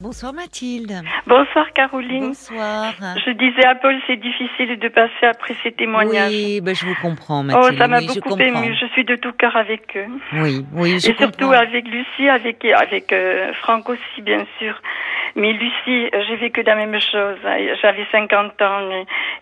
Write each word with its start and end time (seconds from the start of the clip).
Bonsoir 0.00 0.32
Mathilde. 0.32 1.02
Bonsoir 1.26 1.66
Caroline. 1.74 2.28
Bonsoir. 2.28 2.94
Je 3.26 3.32
disais 3.32 3.66
à 3.66 3.74
Paul, 3.74 3.94
c'est 4.06 4.16
difficile 4.16 4.78
de 4.78 4.88
passer 4.88 5.26
après 5.30 5.54
ces 5.62 5.72
témoignages. 5.72 6.30
Oui, 6.32 6.62
ben 6.62 6.74
je 6.74 6.86
vous 6.86 6.94
comprends 7.02 7.42
Mathilde. 7.42 7.74
Oh, 7.74 7.76
ça 7.78 7.86
m'a 7.86 7.98
Oui, 7.98 8.06
je 8.08 8.14
beaucoup 8.14 8.30
comprends. 8.30 8.62
ému. 8.62 8.74
Je 8.80 8.86
suis 8.94 9.04
de 9.04 9.16
tout 9.16 9.32
cœur 9.32 9.54
avec 9.56 9.94
eux. 9.96 10.06
Oui, 10.40 10.64
oui, 10.72 10.98
je 11.00 11.10
Et 11.10 11.14
surtout 11.18 11.52
avec 11.52 11.86
Lucie, 11.86 12.30
avec, 12.30 12.64
avec 12.64 13.12
euh, 13.12 13.52
Franck 13.60 13.90
aussi, 13.90 14.22
bien 14.22 14.46
sûr. 14.58 14.80
Mais 15.36 15.52
Lucie, 15.52 16.10
j'ai 16.28 16.36
vécu 16.36 16.62
la 16.62 16.76
même 16.76 16.98
chose. 17.00 17.38
J'avais 17.82 18.06
50 18.12 18.62
ans 18.62 18.90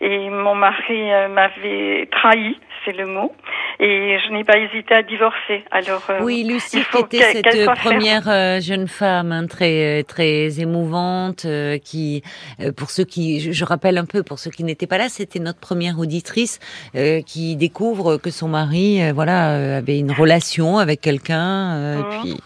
et, 0.01 0.07
et 0.07 0.31
mon 0.31 0.55
mari 0.55 1.13
euh, 1.13 1.29
m'avait 1.29 2.09
trahi, 2.11 2.59
c'est 2.85 2.97
le 2.97 3.07
mot. 3.07 3.35
Et 3.81 4.19
je 4.27 4.33
n'ai 4.33 4.45
pas 4.45 4.59
hésité 4.59 4.95
à 4.95 5.03
divorcer. 5.03 5.65
Alors, 5.71 6.03
euh, 6.11 6.19
Oui, 6.23 6.45
Lucie, 6.45 6.83
qui 6.91 7.17
était 7.17 7.43
cette 7.43 7.67
première 7.77 8.29
euh, 8.29 8.61
jeune 8.61 8.89
femme 8.89 9.33
hein, 9.33 9.47
très 9.47 10.03
très 10.05 10.61
émouvante, 10.61 11.45
euh, 11.45 11.79
qui, 11.79 12.23
euh, 12.61 12.73
pour 12.73 12.91
ceux 12.91 13.05
qui, 13.05 13.53
je, 13.53 13.65
rappelle 13.65 13.99
un 13.99 14.05
peu, 14.05 14.23
pour 14.23 14.39
ceux 14.39 14.51
qui 14.51 14.65
n'étaient 14.65 14.87
pas 14.87 14.99
là, 14.99 15.09
c'était 15.09 15.39
notre 15.39 15.61
première 15.61 15.99
auditrice 15.99 16.59
euh, 16.97 17.21
qui 17.23 17.57
découvre 17.57 18.17
que 18.17 18.31
son 18.31 18.49
mari, 18.49 19.01
voilà, 19.13 19.53
euh, 19.53 19.79
avait 19.79 19.99
une 19.99 20.13
relation 20.13 20.79
avec 20.79 21.01
quelqu'un, 21.01 21.99
et 22.01 22.03
puis. 22.21 22.37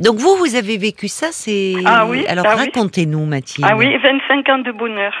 Donc 0.00 0.16
vous, 0.16 0.34
vous 0.36 0.56
avez 0.56 0.76
vécu 0.78 1.08
ça, 1.08 1.28
c'est. 1.30 1.74
Ah 1.86 2.06
oui, 2.06 2.26
Alors 2.26 2.46
ah 2.48 2.56
racontez-nous, 2.56 3.24
Mathilde. 3.26 3.68
Ah 3.70 3.76
oui, 3.76 3.96
25 3.98 4.48
ans 4.48 4.58
de 4.58 4.72
bonheur. 4.72 5.12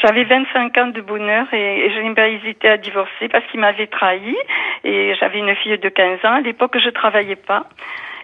J'avais 0.00 0.22
25 0.24 0.78
ans 0.78 0.86
de 0.88 1.00
bonheur 1.00 1.46
et, 1.52 1.86
et 1.86 1.90
je 1.92 1.98
n'ai 2.00 2.14
pas 2.14 2.28
hésité 2.28 2.68
à 2.68 2.76
divorcer 2.76 3.28
parce 3.32 3.44
qu'il 3.50 3.58
m'avait 3.58 3.88
trahi 3.88 4.36
et 4.84 5.14
j'avais 5.18 5.38
une 5.40 5.54
fille 5.56 5.76
de 5.76 5.88
15 5.88 6.20
ans. 6.24 6.34
À 6.34 6.40
l'époque, 6.40 6.76
je 6.82 6.88
travaillais 6.90 7.34
pas 7.34 7.66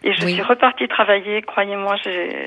et 0.05 0.13
je 0.13 0.25
Oui. 0.25 0.35
suis 0.35 0.43
repartie 0.43 0.87
travailler. 0.87 1.43
Croyez-moi, 1.43 1.97
j'ai- 2.05 2.47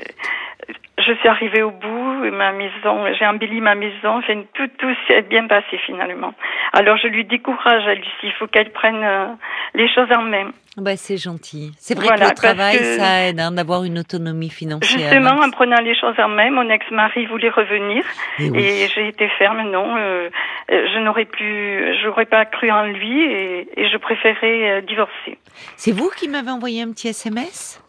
je 0.98 1.12
suis 1.14 1.28
arrivée 1.28 1.62
au 1.62 1.70
bout. 1.70 2.24
et 2.24 2.30
Ma 2.30 2.52
maison, 2.52 3.04
j'ai 3.18 3.26
embelli 3.26 3.60
ma 3.60 3.74
maison. 3.74 4.18
Enfin, 4.18 4.42
tout, 4.54 4.68
tout 4.78 4.94
s'est 5.06 5.22
bien 5.22 5.46
passé 5.46 5.78
finalement. 5.86 6.34
Alors, 6.72 6.96
je 6.98 7.08
lui 7.08 7.24
dis 7.24 7.40
courage 7.40 7.86
à 7.86 7.94
Lucie. 7.94 8.10
Il 8.24 8.32
faut 8.32 8.46
qu'elle 8.46 8.70
prenne 8.72 9.02
euh, 9.02 9.26
les 9.74 9.88
choses 9.92 10.08
en 10.16 10.22
main. 10.22 10.50
Bah, 10.76 10.96
c'est 10.96 11.16
gentil. 11.16 11.72
C'est 11.78 11.94
vrai 11.96 12.06
Voilà, 12.06 12.26
que 12.26 12.30
le 12.30 12.34
travail, 12.36 12.78
que- 12.78 12.84
ça 12.98 13.22
aide 13.28 13.40
hein, 13.40 13.50
d'avoir 13.50 13.82
une 13.84 13.98
autonomie 13.98 14.50
financière. 14.50 14.98
Justement, 15.10 15.40
en 15.42 15.50
prenant 15.50 15.80
les 15.80 15.98
choses 15.98 16.14
en 16.18 16.28
main, 16.28 16.50
mon 16.50 16.68
ex-mari 16.70 17.26
voulait 17.26 17.48
revenir. 17.50 18.04
Eh 18.38 18.50
oui. 18.50 18.58
Et 18.60 18.86
j'ai 18.94 19.08
été 19.08 19.28
ferme, 19.38 19.62
non. 19.70 19.96
euh, 19.96 20.28
euh, 20.70 20.86
je 20.94 20.98
n'aurais 21.00 21.24
plus, 21.24 21.96
j'aurais 22.02 22.26
pas 22.26 22.44
cru 22.44 22.70
en 22.70 22.84
lui 22.84 23.22
et, 23.24 23.68
et 23.76 23.88
je 23.88 23.96
préférais 23.96 24.70
euh, 24.70 24.80
divorcer. 24.82 25.38
C'est 25.76 25.92
vous 25.92 26.10
qui 26.16 26.28
m'avez 26.28 26.50
envoyé 26.50 26.82
un 26.82 26.92
petit 26.92 27.08
SMS 27.08 27.82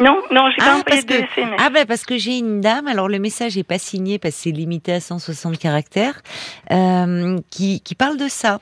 Non, 0.00 0.20
non, 0.30 0.50
j'ai 0.50 0.56
pas 0.56 0.64
Ah, 0.64 0.78
envoyé 0.78 0.82
parce 0.84 1.06
de 1.06 1.12
SMS. 1.14 1.60
ah 1.62 1.70
ben 1.70 1.86
parce 1.86 2.04
que 2.04 2.16
j'ai 2.16 2.38
une 2.38 2.60
dame, 2.60 2.86
alors 2.88 3.08
le 3.08 3.18
message 3.18 3.58
est 3.58 3.62
pas 3.64 3.78
signé 3.78 4.18
parce 4.18 4.34
que 4.34 4.40
c'est 4.42 4.50
limité 4.50 4.92
à 4.94 5.00
160 5.00 5.58
caractères, 5.58 6.22
euh, 6.70 7.38
qui, 7.50 7.80
qui 7.80 7.94
parle 7.94 8.16
de 8.16 8.28
ça. 8.28 8.60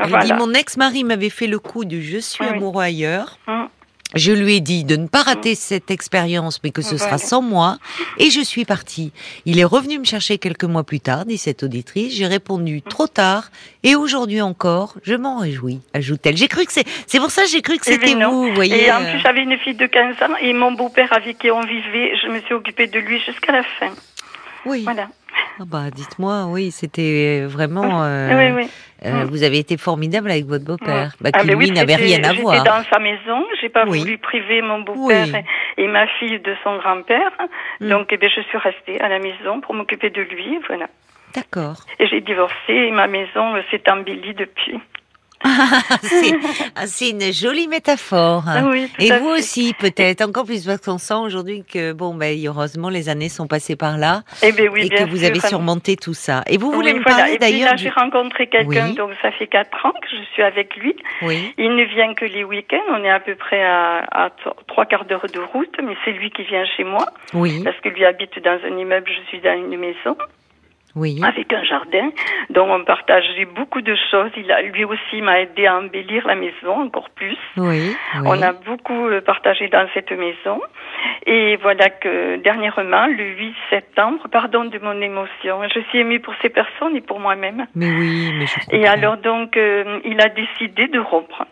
Elle 0.00 0.08
Voilà. 0.08 0.24
dit 0.24 0.32
mon 0.32 0.52
ex-mari 0.52 1.04
m'avait 1.04 1.30
fait 1.30 1.46
le 1.46 1.60
coup 1.60 1.84
du 1.84 2.02
je 2.02 2.18
suis 2.18 2.44
Oui. 2.44 2.50
amoureux 2.50 2.82
ailleurs. 2.82 3.38
Hum. 3.46 3.68
Je 4.14 4.32
lui 4.32 4.56
ai 4.56 4.60
dit 4.60 4.84
de 4.84 4.96
ne 4.96 5.06
pas 5.06 5.22
rater 5.22 5.54
cette 5.54 5.90
expérience, 5.90 6.60
mais 6.62 6.70
que 6.70 6.82
ce 6.82 6.94
Voilà. 6.96 7.04
sera 7.04 7.18
sans 7.18 7.42
moi, 7.42 7.78
et 8.18 8.30
je 8.30 8.40
suis 8.40 8.64
partie. 8.64 9.12
Il 9.44 9.58
est 9.58 9.64
revenu 9.64 9.98
me 9.98 10.04
chercher 10.04 10.38
quelques 10.38 10.64
mois 10.64 10.84
plus 10.84 11.00
tard, 11.00 11.24
dit 11.24 11.38
cette 11.38 11.62
auditrice. 11.62 12.14
J'ai 12.14 12.26
répondu 12.26 12.82
trop 12.82 13.06
tard, 13.06 13.50
et 13.82 13.94
aujourd'hui 13.96 14.40
encore, 14.40 14.94
je 15.02 15.14
m'en 15.14 15.38
réjouis, 15.38 15.80
ajoute-t-elle. 15.94 16.36
J'ai 16.36 16.48
cru 16.48 16.64
que 16.64 16.72
c'est, 16.72 16.84
c'est 17.06 17.18
pour 17.18 17.30
ça 17.30 17.42
que 17.42 17.48
j'ai 17.48 17.62
cru 17.62 17.76
que 17.78 17.84
Eh 17.86 17.98
ben 17.98 18.00
c'était 18.06 18.14
non. 18.18 18.30
vous, 18.30 18.48
vous 18.48 18.54
voyez. 18.54 18.84
Et 18.86 18.92
en 18.92 19.02
euh. 19.02 19.10
plus, 19.10 19.20
j'avais 19.20 19.42
une 19.42 19.58
fille 19.58 19.74
de 19.74 19.86
15 19.86 20.16
ans 20.22 20.34
et 20.40 20.52
mon 20.52 20.72
beau-père 20.72 21.12
avec 21.12 21.38
qui 21.38 21.50
on 21.50 21.60
vivait, 21.62 22.12
je 22.22 22.28
me 22.28 22.40
suis 22.42 22.54
occupée 22.54 22.86
de 22.86 22.98
lui 22.98 23.20
jusqu'à 23.20 23.52
la 23.52 23.62
fin. 23.62 23.90
Oui. 24.66 24.82
Voilà. 24.84 25.08
Ah 25.60 25.64
bah, 25.66 25.90
dites-moi, 25.94 26.46
oui, 26.48 26.70
c'était 26.72 27.44
vraiment. 27.46 28.02
euh, 28.04 28.52
oui, 28.56 28.62
oui. 28.64 28.70
euh, 29.04 29.24
Mm. 29.24 29.24
Vous 29.26 29.42
avez 29.44 29.58
été 29.58 29.76
formidable 29.76 30.30
avec 30.30 30.46
votre 30.46 30.64
beau-père, 30.64 31.14
bah, 31.20 31.30
Ah, 31.32 31.40
qui 31.40 31.46
ben 31.46 31.56
oui, 31.56 31.66
lui 31.66 31.72
n'avait 31.72 31.94
rien 31.94 32.24
à 32.24 32.32
voir. 32.32 32.54
J'étais 32.56 32.68
dans 32.70 32.82
sa 32.84 32.98
maison, 32.98 33.44
j'ai 33.60 33.68
pas 33.68 33.84
Oui. 33.86 33.98
voulu 34.00 34.18
priver 34.18 34.62
mon 34.62 34.80
beau-père 34.80 35.26
Oui. 35.32 35.40
et 35.76 35.86
ma 35.86 36.06
fille 36.18 36.40
de 36.40 36.54
son 36.64 36.78
grand-père. 36.78 37.30
Mm. 37.80 37.88
Donc, 37.90 38.08
eh 38.10 38.16
ben, 38.16 38.28
je 38.34 38.40
suis 38.40 38.58
restée 38.58 39.00
à 39.00 39.08
la 39.08 39.18
maison 39.18 39.60
pour 39.60 39.74
m'occuper 39.74 40.10
de 40.10 40.22
lui, 40.22 40.58
voilà. 40.66 40.86
D'accord. 41.34 41.76
Et 42.00 42.06
j'ai 42.06 42.20
divorcé 42.20 42.54
et 42.72 42.90
ma 42.92 43.06
maison 43.06 43.54
euh, 43.56 43.62
s'est 43.70 43.82
embellie 43.90 44.34
depuis. 44.34 44.80
c'est 46.86 47.10
une 47.10 47.32
jolie 47.32 47.68
métaphore. 47.68 48.44
Ah 48.46 48.62
oui, 48.64 48.88
Et 48.98 49.10
vous 49.12 49.30
fait. 49.34 49.38
aussi, 49.38 49.74
peut-être, 49.78 50.22
encore 50.22 50.44
plus 50.44 50.64
parce 50.66 50.80
qu'on 50.80 50.98
sent 50.98 51.14
aujourd'hui 51.14 51.64
que, 51.64 51.92
bon, 51.92 52.14
ben, 52.14 52.36
heureusement, 52.46 52.88
les 52.88 53.08
années 53.08 53.28
sont 53.28 53.46
passées 53.46 53.76
par 53.76 53.98
là 53.98 54.22
Eh 54.42 54.52
ben 54.52 54.68
oui, 54.72 54.86
et 54.86 54.88
bien 54.88 55.04
que 55.04 55.10
vous 55.10 55.18
sûr. 55.18 55.26
avez 55.28 55.40
surmonté 55.40 55.96
tout 55.96 56.14
ça. 56.14 56.42
Et 56.48 56.56
vous 56.58 56.70
voulez 56.72 56.92
Oui, 56.92 56.98
me 56.98 57.02
voilà. 57.02 57.18
parler 57.18 57.38
puis 57.38 57.50
d'ailleurs 57.50 57.70
là, 57.70 57.76
du... 57.76 57.82
j'ai 57.84 57.90
rencontré 57.90 58.46
quelqu'un, 58.46 58.90
donc 58.90 59.10
ça 59.22 59.30
fait 59.32 59.46
quatre 59.46 59.84
ans 59.86 59.92
que 59.92 60.08
je 60.10 60.22
suis 60.32 60.42
avec 60.42 60.74
lui. 60.76 60.94
Oui, 61.22 61.52
Il 61.58 61.74
ne 61.76 61.84
vient 61.84 62.14
que 62.14 62.24
les 62.24 62.44
week-ends. 62.44 62.76
On 62.92 63.04
est 63.04 63.10
à 63.10 63.20
peu 63.20 63.34
près 63.34 63.62
à, 63.64 63.98
à 64.10 64.30
t- 64.30 64.50
trois 64.66 64.86
quarts 64.86 65.04
d'heure 65.04 65.26
de 65.32 65.40
route, 65.52 65.74
mais 65.82 65.94
c'est 66.04 66.12
lui 66.12 66.30
qui 66.30 66.42
vient 66.44 66.64
chez 66.76 66.84
moi 66.84 67.06
oui, 67.34 67.62
parce 67.64 67.78
que 67.80 67.88
lui 67.88 68.04
habite 68.04 68.38
dans 68.42 68.58
un 68.64 68.76
immeuble, 68.78 69.06
je 69.08 69.28
suis 69.28 69.40
dans 69.40 69.54
une 69.56 69.76
maison. 69.78 70.16
Oui. 70.96 71.20
avec 71.22 71.52
un 71.52 71.62
jardin. 71.64 72.10
Donc 72.50 72.68
on 72.70 72.84
partageait 72.84 73.44
beaucoup 73.46 73.80
de 73.80 73.94
choses. 74.10 74.30
Il 74.36 74.50
a, 74.52 74.62
lui 74.62 74.84
aussi 74.84 75.22
m'a 75.22 75.40
aidé 75.40 75.66
à 75.66 75.76
embellir 75.78 76.26
la 76.26 76.34
maison 76.34 76.82
encore 76.82 77.10
plus. 77.10 77.36
Oui, 77.56 77.94
oui. 78.14 78.22
On 78.26 78.40
a 78.42 78.52
beaucoup 78.52 79.06
euh, 79.08 79.20
partagé 79.20 79.68
dans 79.68 79.86
cette 79.94 80.12
maison. 80.12 80.60
Et 81.26 81.56
voilà 81.56 81.90
que 81.90 82.36
dernièrement, 82.36 83.06
le 83.06 83.24
8 83.36 83.54
septembre, 83.70 84.26
pardon 84.30 84.64
de 84.64 84.78
mon 84.78 85.00
émotion, 85.00 85.60
je 85.74 85.80
suis 85.88 85.98
émue 85.98 86.20
pour 86.20 86.34
ces 86.42 86.48
personnes 86.48 86.96
et 86.96 87.00
pour 87.00 87.20
moi-même. 87.20 87.66
Mais 87.74 87.90
oui, 87.90 88.32
mais 88.38 88.46
je 88.46 88.54
comprends. 88.54 88.76
Et 88.76 88.86
alors 88.86 89.16
donc, 89.18 89.56
euh, 89.56 90.00
il 90.04 90.20
a 90.20 90.28
décidé 90.28 90.88
de 90.88 90.98
rompre. 90.98 91.44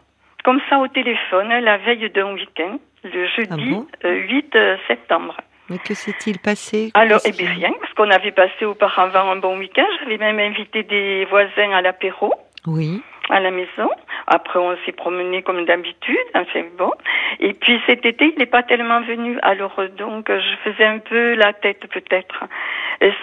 Comme 0.45 0.61
ça 0.69 0.79
au 0.79 0.89
téléphone, 0.89 1.49
la 1.49 1.79
veille 1.79 2.11
d'un 2.11 2.33
week-end, 2.35 2.79
le 3.05 3.27
jeudi 3.29 3.49
Ah 3.51 3.57
bon? 3.57 3.87
euh, 4.05 4.15
8 4.29 4.57
septembre. 4.89 5.37
Mais 5.73 5.79
que 5.79 5.95
s'est-il 5.95 6.39
passé? 6.39 6.91
Alors, 6.93 7.21
eh 7.25 7.33
bien, 7.33 7.49
rien, 7.51 7.73
parce 7.81 7.93
qu'on 7.95 8.11
avait 8.11 8.31
passé 8.33 8.67
auparavant 8.67 9.31
un 9.31 9.37
bon 9.37 9.57
week-end. 9.59 9.87
J'avais 10.01 10.19
même 10.19 10.39
invité 10.39 10.83
des 10.83 11.25
voisins 11.31 11.73
à 11.73 11.81
l'apéro 11.81 12.35
Oui, 12.67 13.03
à 13.31 13.41
la 13.41 13.51
maison. 13.51 13.89
Après, 14.27 14.59
on 14.59 14.77
s'est 14.85 14.93
promené 14.93 15.43
comme 15.43 15.65
d'habitude. 15.65 16.17
Enfin, 16.35 16.65
bon. 16.77 16.91
Et 17.41 17.55
puis, 17.55 17.81
cet 17.87 18.05
été, 18.05 18.27
il 18.35 18.39
n'est 18.39 18.45
pas 18.47 18.63
tellement 18.63 19.01
venu. 19.01 19.39
Alors, 19.43 19.75
donc, 19.97 20.27
je 20.29 20.71
faisais 20.71 20.85
un 20.85 20.99
peu 20.99 21.35
la 21.37 21.55
tête, 21.55 21.87
peut-être, 21.91 22.45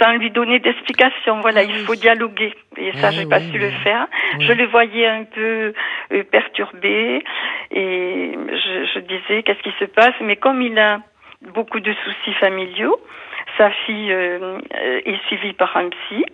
sans 0.01 0.13
lui 0.13 0.31
donner 0.31 0.57
d'explication. 0.59 1.41
Voilà, 1.41 1.61
Ah 1.61 1.63
il 1.65 1.71
oui. 1.75 1.83
faut 1.85 1.95
dialoguer. 1.95 2.53
Et 2.77 2.91
ça, 2.93 3.09
Eh 3.11 3.15
j'ai 3.15 3.25
pas 3.27 3.37
oui, 3.37 3.45
su 3.51 3.59
oui. 3.59 3.59
le 3.59 3.69
faire. 3.83 4.07
Oui. 4.39 4.45
Je 4.47 4.53
le 4.53 4.65
voyais 4.65 5.05
un 5.07 5.23
peu 5.25 5.73
euh, 6.13 6.23
perturbé. 6.31 7.23
Et 7.71 8.31
je, 8.35 8.85
je 8.95 8.99
disais, 9.01 9.43
qu'est-ce 9.43 9.61
qui 9.61 9.73
se 9.79 9.85
passe? 9.85 10.15
Mais 10.21 10.35
comme 10.37 10.61
il 10.63 10.77
a 10.79 10.99
beaucoup 11.41 11.79
de 11.79 11.93
soucis 11.93 12.33
familiaux, 12.39 12.99
sa 13.57 13.71
fille 13.71 14.11
euh, 14.11 14.59
est 15.05 15.25
suivie 15.27 15.53
par 15.53 15.75
un 15.77 15.89
psy. 15.89 16.25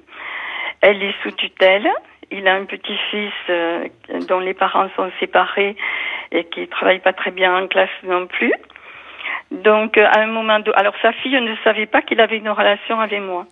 Elle 0.82 1.02
est 1.02 1.16
sous 1.24 1.32
tutelle. 1.32 1.90
Il 2.32 2.48
a 2.48 2.56
un 2.56 2.66
petit-fils 2.66 3.34
euh, 3.50 3.88
dont 4.28 4.40
les 4.40 4.54
parents 4.54 4.90
sont 4.96 5.12
séparés 5.20 5.76
et 6.32 6.44
qui 6.46 6.68
travaille 6.68 7.00
pas 7.00 7.14
très 7.14 7.32
bien 7.32 7.56
en 7.56 7.68
classe 7.68 7.90
non 8.04 8.28
plus. 8.28 8.54
Donc, 9.52 9.98
euh, 9.98 10.06
à 10.06 10.20
un 10.22 10.28
moment, 10.28 10.60
de... 10.60 10.72
alors 10.76 10.96
sa 11.02 11.12
fille 11.14 11.40
ne 11.40 11.56
savait 11.64 11.86
pas 11.86 12.02
qu'il 12.02 12.20
avait 12.20 12.38
une 12.38 12.50
relation 12.50 13.00
avec 13.00 13.22
moi. 13.22 13.46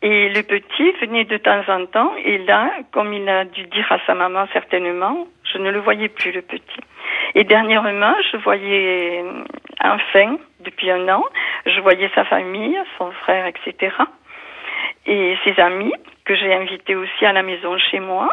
Et 0.00 0.28
le 0.28 0.42
petit 0.42 0.92
venait 1.00 1.24
de 1.24 1.38
temps 1.38 1.62
en 1.66 1.84
temps, 1.86 2.12
et 2.24 2.38
là, 2.38 2.70
comme 2.92 3.12
il 3.12 3.28
a 3.28 3.44
dû 3.44 3.64
dire 3.64 3.90
à 3.90 3.98
sa 4.06 4.14
maman 4.14 4.46
certainement, 4.52 5.26
je 5.52 5.58
ne 5.58 5.70
le 5.70 5.80
voyais 5.80 6.08
plus, 6.08 6.30
le 6.30 6.42
petit. 6.42 6.80
Et 7.34 7.44
dernièrement, 7.44 8.14
je 8.30 8.36
voyais, 8.38 9.22
euh, 9.24 9.44
enfin, 9.82 10.36
depuis 10.60 10.90
un 10.90 11.08
an, 11.08 11.24
je 11.66 11.80
voyais 11.80 12.10
sa 12.14 12.24
famille, 12.24 12.78
son 12.98 13.10
frère, 13.12 13.46
etc. 13.46 13.94
Et 15.06 15.36
ses 15.44 15.58
amis, 15.60 15.92
que 16.24 16.34
j'ai 16.36 16.52
invités 16.54 16.94
aussi 16.96 17.24
à 17.24 17.32
la 17.32 17.42
maison 17.42 17.76
chez 17.90 18.00
moi, 18.00 18.28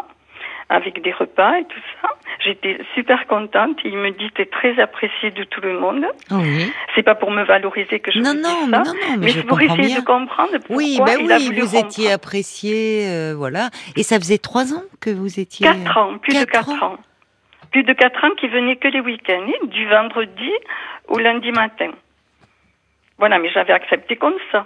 avec 0.67 1.01
des 1.01 1.11
repas 1.11 1.57
et 1.59 1.63
tout 1.65 1.79
ça. 2.01 2.09
J'étais 2.43 2.79
super 2.95 3.27
contente. 3.27 3.77
Il 3.85 3.97
me 3.97 4.09
dit, 4.11 4.29
t'es 4.35 4.45
très 4.47 4.77
apprécié 4.79 5.31
de 5.31 5.43
tout 5.43 5.61
le 5.61 5.79
monde. 5.79 6.05
oui. 6.31 6.71
C'est 6.95 7.03
pas 7.03 7.15
pour 7.15 7.29
me 7.31 7.43
valoriser 7.43 7.99
que 7.99 8.11
je 8.11 8.19
Non, 8.19 8.33
non, 8.33 8.49
ça, 8.49 8.65
mais 8.67 8.77
non, 8.77 8.83
non, 8.85 8.93
mais, 9.11 9.17
mais 9.17 9.27
je 9.29 9.39
c'est 9.39 9.43
pour 9.47 9.61
essayer 9.61 9.87
bien. 9.87 9.99
de 9.99 10.05
comprendre 10.05 10.51
pourquoi 10.59 10.75
Oui, 10.77 10.97
bah 11.05 11.13
il 11.19 11.31
a 11.31 11.37
oui, 11.37 11.45
voulu 11.45 11.61
vous 11.61 11.75
étiez 11.77 12.11
apprécié, 12.11 13.07
euh, 13.07 13.33
voilà. 13.37 13.69
Et 13.95 14.03
ça 14.03 14.17
faisait 14.17 14.37
trois 14.39 14.73
ans 14.73 14.83
que 15.01 15.09
vous 15.11 15.39
étiez. 15.39 15.67
Quatre 15.67 15.97
ans, 15.97 16.17
plus 16.17 16.33
de 16.33 16.39
Quatre 16.45 16.67
quatre 16.69 16.83
ans. 16.83 16.97
Plus 17.75 17.83
de 17.83 17.91
quatre 17.91 18.23
ans 18.23 18.33
qui 18.39 18.47
venaient 18.47 18.77
que 18.77 18.87
les 18.87 19.01
week-ends, 19.01 19.47
hein, 19.49 19.67
du 19.67 19.85
vendredi 19.89 20.49
au 21.09 21.19
lundi 21.19 21.51
matin. 21.51 21.91
Voilà, 23.17 23.37
mais 23.37 23.49
j'avais 23.49 23.73
accepté 23.73 24.15
comme 24.15 24.37
ça. 24.49 24.65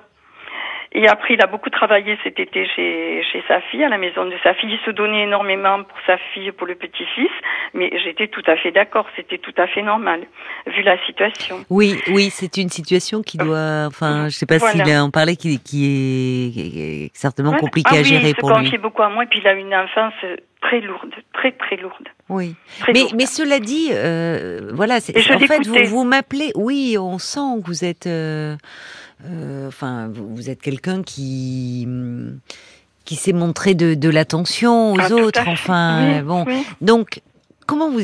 Et 0.91 1.07
après, 1.07 1.33
il 1.33 1.41
a 1.41 1.47
beaucoup 1.47 1.71
travaillé 1.71 2.19
cet 2.23 2.39
été 2.39 2.67
chez, 2.67 3.23
chez 3.31 3.44
sa 3.47 3.61
fille, 3.61 3.83
à 3.83 3.89
la 3.89 3.97
maison 3.97 4.25
de 4.25 4.35
sa 4.44 4.53
fille. 4.53 4.71
Il 4.71 4.85
se 4.85 4.91
donnait 4.91 5.23
énormément 5.23 5.83
pour 5.83 5.97
sa 6.06 6.17
fille, 6.33 6.51
pour 6.51 6.67
le 6.67 6.75
petit-fils. 6.75 7.31
Mais 7.73 7.89
j'étais 8.03 8.27
tout 8.27 8.44
à 8.45 8.56
fait 8.57 8.71
d'accord. 8.71 9.07
C'était 9.15 9.39
tout 9.39 9.56
à 9.57 9.65
fait 9.65 9.81
normal, 9.81 10.21
vu 10.67 10.83
la 10.83 11.03
situation. 11.07 11.65
Oui, 11.71 12.00
oui, 12.09 12.29
c'est 12.29 12.57
une 12.57 12.69
situation 12.69 13.23
qui 13.23 13.39
doit, 13.39 13.88
enfin, 13.88 14.29
je 14.29 14.35
sais 14.35 14.45
pas 14.45 14.59
s'il 14.59 14.83
en 14.97 15.09
parlait, 15.09 15.35
qui, 15.35 15.59
qui 15.63 17.07
est 17.07 17.15
certainement 17.15 17.53
compliquée 17.53 17.95
ah 17.95 18.01
à 18.01 18.03
gérer 18.03 18.35
pour 18.35 18.51
lui. 18.51 18.67
Il 18.67 18.71
se 18.71 18.77
beaucoup 18.77 19.01
à 19.01 19.09
moi, 19.09 19.23
et 19.23 19.27
puis 19.27 19.39
il 19.39 19.47
a 19.47 19.53
une 19.53 19.73
enfance 19.73 20.13
très 20.61 20.81
lourde, 20.81 21.13
très 21.33 21.51
très 21.53 21.77
lourde. 21.77 22.07
Oui. 22.27 22.56
mais, 22.94 23.06
mais 23.15 23.25
cela 23.25 23.59
dit, 23.59 23.89
euh, 23.91 24.71
voilà, 24.73 25.00
c'est, 25.00 25.15
en 25.31 25.39
fait, 25.39 25.65
vous, 25.65 25.85
vous 25.85 26.03
m'appelez, 26.03 26.51
oui, 26.56 26.97
on 27.00 27.17
sent 27.17 27.61
que 27.61 27.67
vous 27.67 27.85
êtes. 27.85 28.07
Euh, 28.07 28.56
euh, 29.25 29.67
enfin, 29.67 30.09
vous, 30.13 30.50
êtes 30.50 30.61
quelqu'un 30.61 31.03
qui 31.03 31.88
qui 33.06 33.15
s'est 33.15 33.33
montré 33.33 33.73
de, 33.73 33.95
de 33.95 34.09
l'attention 34.09 34.94
aux 34.94 35.00
ah, 35.00 35.11
autres. 35.11 35.47
Enfin, 35.47 36.21
bon, 36.21 36.45
donc 36.79 37.21
comment 37.69 37.92
vous 37.92 38.00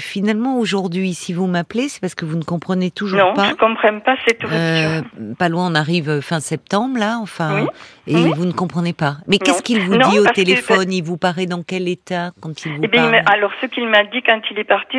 finalement 0.00 0.58
aujourd'hui, 0.58 1.14
si 1.14 1.32
vous 1.32 1.46
m'appelez, 1.46 1.88
c'est 1.88 2.00
parce 2.00 2.16
que 2.16 2.24
vous 2.24 2.36
ne 2.36 2.42
comprenez 2.42 2.90
toujours 2.90 3.32
pas. 3.34 3.44
Non, 3.44 3.50
je 3.50 3.54
comprends 3.54 4.00
pas 4.00 4.16
cette 4.26 4.44
euh, 4.44 4.98
rupture. 4.98 5.36
pas 5.38 5.48
loin, 5.48 5.70
on 5.70 5.74
arrive 5.76 6.10
euh, 6.10 6.20
fin 6.20 6.40
septembre 6.40 6.98
là, 6.98 7.18
enfin, 7.20 7.66
et 8.08 8.16
vous 8.16 8.44
ne 8.44 8.52
comprenez 8.52 8.92
pas. 8.92 9.18
Mais 9.28 9.38
qu'est-ce 9.38 9.62
qu'il 9.62 9.80
vous 9.80 9.96
dit 9.96 10.18
au 10.18 10.26
téléphone? 10.26 10.92
Il 10.92 11.04
vous 11.04 11.16
paraît 11.16 11.46
dans 11.46 11.62
quel 11.62 11.88
état 11.88 12.32
quand 12.40 12.66
il 12.66 12.72
vous 12.72 12.80
eh 12.82 12.88
parle? 12.88 13.22
Alors, 13.32 13.52
ce 13.60 13.66
qu'il 13.66 13.86
m'a 13.88 14.02
dit 14.02 14.20
quand 14.22 14.40
il 14.50 14.58
est 14.58 14.64
parti, 14.64 14.96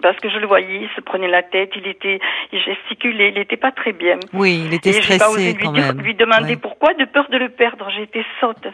parce 0.00 0.16
que 0.18 0.30
je 0.30 0.38
le 0.38 0.46
voyais, 0.46 0.82
il 0.82 0.88
se 0.96 1.02
prenait 1.02 1.28
la 1.28 1.42
tête, 1.42 1.72
il 1.76 1.86
était, 1.86 2.18
il 2.52 2.60
gesticulait, 2.60 3.28
il 3.28 3.34
n'était 3.34 3.58
pas 3.58 3.70
très 3.70 3.92
bien. 3.92 4.18
Oui, 4.32 4.62
il 4.64 4.72
était 4.72 4.94
stressé 4.94 5.18
pas 5.18 5.30
osé 5.30 5.54
quand 5.60 5.72
lui, 5.72 5.80
même. 5.82 6.00
lui 6.00 6.14
demander 6.14 6.56
pourquoi, 6.56 6.94
de 6.94 7.04
peur 7.04 7.26
de 7.30 7.36
le 7.36 7.50
perdre. 7.50 7.90
J'étais 7.94 8.24
saute. 8.40 8.66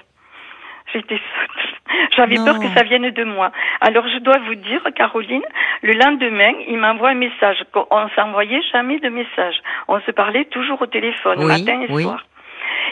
J'étais 0.93 1.21
J'avais 2.17 2.37
peur 2.37 2.59
que 2.59 2.69
ça 2.69 2.83
vienne 2.85 3.11
de 3.11 3.25
moi. 3.25 3.51
Alors 3.81 4.07
je 4.09 4.19
dois 4.19 4.39
vous 4.47 4.55
dire, 4.55 4.83
Caroline, 4.95 5.43
le 5.83 5.93
lendemain, 5.95 6.53
il 6.69 6.79
m'envoie 6.79 7.11
un 7.11 7.15
message. 7.15 7.65
On 7.91 8.09
s'envoyait 8.11 8.63
jamais 8.73 8.99
de 8.99 9.09
message. 9.09 9.57
On 9.89 10.01
se 10.01 10.11
parlait 10.11 10.45
toujours 10.47 10.81
au 10.83 10.87
téléphone, 10.87 11.45
matin 11.45 11.83
et 11.83 12.03
soir. 12.03 12.25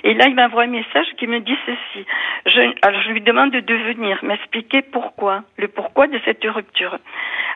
Et 0.03 0.15
là, 0.15 0.27
il 0.29 0.35
m'envoie 0.35 0.63
un 0.63 0.69
message 0.69 1.07
qui 1.19 1.27
me 1.27 1.41
dit 1.41 1.57
ceci. 1.67 2.07
Je, 2.47 2.61
alors, 2.83 3.03
je 3.03 3.11
lui 3.11 3.21
demande 3.21 3.51
de 3.51 3.75
venir 3.75 4.19
m'expliquer 4.23 4.83
pourquoi, 4.83 5.43
le 5.59 5.69
pourquoi 5.69 6.07
de 6.07 6.19
cette 6.25 6.45
rupture. 6.45 6.97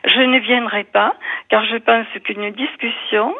Je 0.05 0.21
ne 0.21 0.39
viendrai 0.39 0.83
pas, 0.83 1.15
car 1.49 1.65
je 1.65 1.77
pense 1.77 2.05
qu'une 2.23 2.51
discussion 2.51 3.33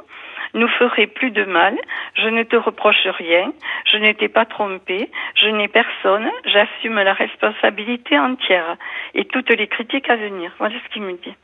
nous 0.55 0.67
ferait 0.67 1.07
plus 1.07 1.31
de 1.31 1.43
mal. 1.43 1.77
Je 2.15 2.27
ne 2.27 2.43
te 2.43 2.55
reproche 2.55 3.05
rien. 3.05 3.53
Je 3.91 3.97
ne 3.97 4.11
t'ai 4.13 4.29
pas 4.29 4.45
trompé. 4.45 5.09
Je 5.35 5.47
n'ai 5.47 5.67
personne. 5.67 6.29
J'assume 6.45 6.95
la 6.95 7.13
responsabilité 7.13 8.17
entière 8.17 8.77
et 9.13 9.25
toutes 9.25 9.51
les 9.51 9.67
critiques 9.67 10.09
à 10.09 10.15
venir. 10.15 10.51
Voilà 10.57 10.75
ce 10.83 10.93
qu'il 10.93 11.03
me 11.03 11.13
dit. 11.13 11.35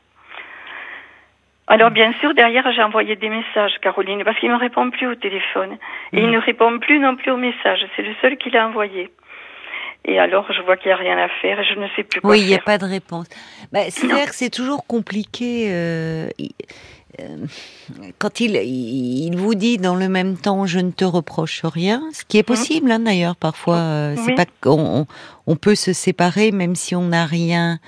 Alors 1.68 1.92
bien 1.92 2.14
sûr, 2.20 2.34
derrière, 2.34 2.70
j'ai 2.74 2.84
envoyé 2.84 3.16
des 3.16 3.30
messages, 3.30 3.74
Caroline, 3.82 4.24
parce 4.26 4.38
qu'il 4.40 4.50
ne 4.50 4.56
me 4.56 4.60
répond 4.60 4.90
plus 4.90 5.08
au 5.08 5.16
téléphone. 5.16 5.78
Et 6.12 6.20
il 6.20 6.28
mm. 6.28 6.32
ne 6.32 6.40
répond 6.40 6.80
plus 6.80 7.00
non 7.00 7.16
plus 7.16 7.32
aux 7.32 7.38
messages. 7.38 7.86
C'est 7.96 8.02
le 8.02 8.14
seul 8.22 8.38
qu'il 8.38 8.58
a 8.58 8.68
envoyé. 8.68 9.10
Et 10.04 10.20
alors, 10.20 10.52
je 10.52 10.62
vois 10.64 10.78
qu'il 10.78 10.88
n'y 10.88 10.94
a 10.94 10.98
rien 10.98 11.18
à 11.18 11.30
faire 11.30 11.60
et 11.60 11.64
je 11.64 11.80
ne 11.80 11.88
sais 11.96 12.04
plus 12.04 12.22
quoi 12.22 12.32
Oui, 12.32 12.40
il 12.42 12.48
n'y 12.48 12.56
a 12.56 12.60
pas 12.60 12.80
de 12.80 12.86
réponse. 12.86 13.28
Bah, 13.72 13.82
C'est-à-dire 13.90 14.26
que 14.26 14.36
c'est 14.36 14.50
toujours 14.50 14.88
compliqué. 14.88 15.68
Euh, 15.70 16.28
quand 18.18 18.40
il, 18.40 18.56
il 18.56 19.36
vous 19.36 19.56
dit 19.56 19.78
dans 19.78 19.96
le 19.96 20.10
même 20.10 20.38
temps 20.38 20.66
je 20.66 20.80
ne 20.80 20.92
te 20.92 21.06
reproche 21.06 21.62
rien, 21.64 22.04
ce 22.14 22.24
qui 22.26 22.38
est 22.38 22.42
mmh. 22.42 22.44
possible 22.44 22.92
hein, 22.92 23.00
d'ailleurs 23.00 23.36
parfois, 23.36 23.78
euh, 23.78 24.16
c'est 24.26 24.36
pas 24.36 24.46
qu'on 24.62 25.08
on 25.48 25.56
peut 25.56 25.76
se 25.76 25.94
séparer 25.94 26.52
même 26.52 26.76
si 26.76 26.96
on 26.96 27.08
n'a 27.08 27.26
rien 27.26 27.80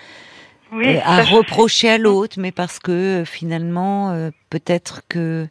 euh, 0.73 0.99
à 1.03 1.23
reprocher 1.23 1.89
à 1.89 1.97
l'autre, 1.97 2.35
mais 2.39 2.51
parce 2.51 2.79
que 2.79 3.23
finalement 3.25 4.29
peut-être 4.49 5.01
que 5.07 5.47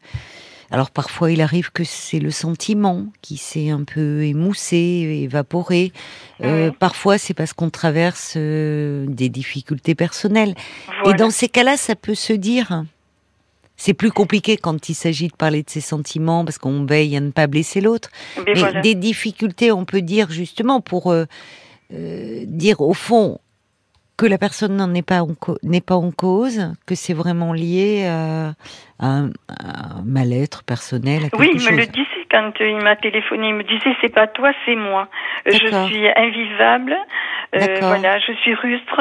alors 0.70 0.90
parfois 0.90 1.30
il 1.30 1.40
arrive 1.40 1.70
que 1.70 1.84
c'est 1.84 2.18
le 2.18 2.30
sentiment 2.30 3.06
qui 3.20 3.36
s'est 3.36 3.70
un 3.70 3.84
peu 3.84 4.24
émoussé, 4.24 5.20
évaporé. 5.22 5.92
parfois 6.78 7.18
c'est 7.18 7.34
parce 7.34 7.52
qu'on 7.52 7.70
traverse 7.70 8.36
des 8.36 9.28
difficultés 9.28 9.94
personnelles. 9.94 10.54
Et 11.06 11.14
dans 11.14 11.30
ces 11.30 11.48
cas-là, 11.48 11.76
ça 11.76 11.94
peut 11.94 12.14
se 12.14 12.32
dire. 12.32 12.84
C'est 13.84 13.94
plus 13.94 14.12
compliqué 14.12 14.56
quand 14.56 14.88
il 14.88 14.94
s'agit 14.94 15.26
de 15.26 15.34
parler 15.34 15.64
de 15.64 15.68
ses 15.68 15.80
sentiments 15.80 16.44
parce 16.44 16.56
qu'on 16.56 16.84
veille 16.84 17.16
à 17.16 17.20
ne 17.20 17.32
pas 17.32 17.48
blesser 17.48 17.80
l'autre. 17.80 18.10
Mais, 18.46 18.80
des 18.80 18.94
difficultés, 18.94 19.72
on 19.72 19.84
peut 19.84 20.02
dire 20.02 20.30
justement 20.30 20.80
pour 20.80 21.10
euh, 21.10 21.24
euh, 21.92 22.44
dire 22.46 22.80
au 22.80 22.94
fond 22.94 23.40
que 24.16 24.24
la 24.24 24.38
personne 24.38 24.76
n'en 24.76 24.94
est 24.94 25.02
pas 25.02 25.26
n'est 25.64 25.80
pas 25.80 25.96
en 25.96 26.12
cause, 26.12 26.70
que 26.86 26.94
c'est 26.94 27.12
vraiment 27.12 27.52
lié 27.52 28.04
à, 28.06 28.54
un, 29.00 29.30
mal-être 30.04 30.62
personnel. 30.62 31.28
oui, 31.36 31.50
il 31.52 31.60
me 31.60 31.76
le 31.78 31.86
disait 31.86 32.11
quand 32.32 32.52
il 32.60 32.82
m'a 32.82 32.96
téléphoné. 32.96 33.48
Il 33.48 33.54
me 33.54 33.62
disait 33.62 33.94
c'est 34.00 34.12
pas 34.12 34.26
toi, 34.26 34.52
c'est 34.64 34.74
moi. 34.74 35.08
Je 35.46 35.52
suis 35.86 36.08
invivable. 36.08 36.96
Euh, 37.54 37.66
voilà, 37.82 38.18
je 38.18 38.32
suis 38.32 38.54
rustre. 38.54 39.00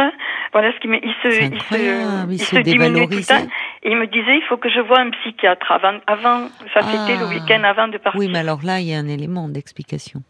Voilà 0.51 0.73
ce 0.73 0.79
qui 0.79 0.89
me, 0.89 0.97
il 0.97 1.13
se, 1.23 1.27
il 1.29 1.61
se, 1.61 2.31
il 2.31 2.41
se, 2.41 2.57
diminue 2.57 3.07
tout 3.07 3.15
le 3.15 3.25
temps. 3.25 3.47
Et 3.83 3.91
il 3.91 3.97
me 3.97 4.07
disait, 4.07 4.35
il 4.35 4.43
faut 4.49 4.57
que 4.57 4.69
je 4.69 4.81
voie 4.81 4.99
un 4.99 5.09
psychiatre 5.11 5.71
avant, 5.71 5.99
avant, 6.05 6.49
ça 6.73 6.81
c'était 6.81 7.17
le 7.17 7.25
ah. 7.25 7.29
week-end 7.29 7.63
avant 7.63 7.87
de 7.87 7.97
partir. 7.97 8.19
Oui, 8.19 8.29
mais 8.29 8.39
alors 8.39 8.59
là, 8.63 8.79
il 8.81 8.87
y 8.87 8.93
a 8.93 8.97
un 8.97 9.07
élément 9.07 9.47
d'explication. 9.47 10.21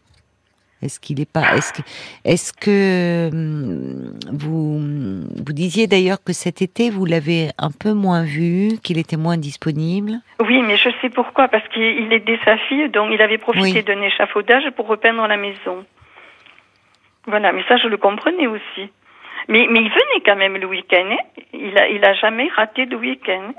Est-ce 0.82 0.98
qu'il 0.98 1.20
est 1.20 1.30
pas, 1.30 1.54
est-ce 1.54 1.72
que, 1.72 1.82
est-ce 2.24 2.52
que 2.52 3.30
hum, 3.32 4.14
vous, 4.32 4.78
vous 4.78 5.52
disiez 5.52 5.86
d'ailleurs 5.86 6.22
que 6.24 6.32
cet 6.32 6.60
été 6.60 6.90
vous 6.90 7.04
l'avez 7.04 7.50
un 7.58 7.70
peu 7.70 7.92
moins 7.92 8.24
vu, 8.24 8.78
qu'il 8.82 8.98
était 8.98 9.16
moins 9.16 9.36
disponible? 9.36 10.14
Oui, 10.40 10.60
mais 10.62 10.76
je 10.76 10.90
sais 11.00 11.08
pourquoi, 11.08 11.48
parce 11.48 11.66
qu'il 11.68 12.12
aidait 12.12 12.40
sa 12.44 12.56
fille, 12.58 12.88
donc 12.88 13.10
il 13.12 13.22
avait 13.22 13.38
profité 13.38 13.82
d'un 13.82 14.00
échafaudage 14.02 14.64
pour 14.76 14.88
repeindre 14.88 15.26
la 15.26 15.36
maison. 15.36 15.84
Voilà, 17.26 17.52
mais 17.52 17.62
ça 17.68 17.76
je 17.76 17.86
le 17.86 17.96
comprenais 17.96 18.48
aussi. 18.48 18.90
Mais, 19.48 19.66
mais 19.70 19.80
il 19.80 19.88
venait 19.88 20.22
quand 20.24 20.36
même 20.36 20.56
le 20.56 20.66
week-end. 20.66 21.08
Hein. 21.10 21.42
Il 21.52 21.76
a, 21.78 21.88
il 21.88 22.04
a 22.04 22.14
jamais 22.14 22.48
raté 22.56 22.86
le 22.86 22.96
week-end. 22.96 23.52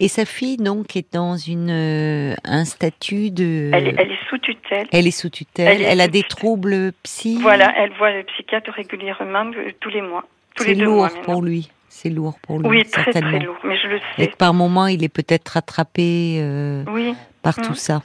Et 0.00 0.08
sa 0.08 0.24
fille, 0.24 0.56
donc, 0.56 0.96
est 0.96 1.12
dans 1.12 1.36
une, 1.36 1.70
euh, 1.70 2.34
un 2.44 2.64
statut 2.64 3.30
de. 3.30 3.70
Elle 3.72 3.88
est, 3.88 3.94
elle 3.98 4.12
est 4.12 4.28
sous 4.28 4.38
tutelle. 4.38 4.86
Elle 4.92 5.06
est 5.06 5.18
sous 5.18 5.30
tutelle. 5.30 5.82
Elle, 5.82 6.00
a 6.00 6.08
des 6.08 6.22
troubles 6.22 6.92
psy. 7.02 7.38
Voilà, 7.40 7.72
elle 7.76 7.92
voit 7.92 8.12
le 8.12 8.22
psychiatre 8.24 8.70
régulièrement 8.72 9.50
euh, 9.56 9.72
tous 9.80 9.90
les 9.90 10.02
mois. 10.02 10.24
C'est 10.56 10.74
lourd 10.74 11.08
pour 11.22 11.42
lui. 11.42 11.70
C'est 11.88 12.10
lourd 12.10 12.38
pour 12.42 12.58
lui. 12.58 12.68
Oui, 12.68 12.84
très 12.84 13.12
très 13.12 13.38
lourd. 13.38 13.56
Mais 13.62 13.76
je 13.78 13.86
le 13.86 14.00
sais. 14.16 14.24
Et 14.24 14.28
par 14.28 14.52
moment, 14.54 14.86
il 14.86 15.04
est 15.04 15.08
peut-être 15.08 15.48
rattrapé 15.50 16.38
euh, 16.40 16.84
oui. 16.88 17.14
par 17.42 17.54
tout 17.54 17.72
mmh. 17.72 17.76
ça. 17.76 18.02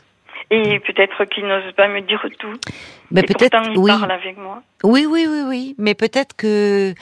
Et 0.52 0.80
peut-être 0.80 1.26
qu'il 1.26 1.46
n'ose 1.46 1.72
pas 1.74 1.88
me 1.88 2.02
dire 2.02 2.26
tout. 2.40 2.54
Mais 3.12 3.22
peut-être 3.22 3.62
il 3.70 3.78
oui. 3.78 3.92
parle 3.92 4.12
avec 4.12 4.36
moi. 4.38 4.64
Oui, 4.84 5.06
oui, 5.08 5.28
oui, 5.30 5.42
oui. 5.48 5.76
Mais 5.78 5.94
peut-être 5.94 6.36
que, 6.36 6.94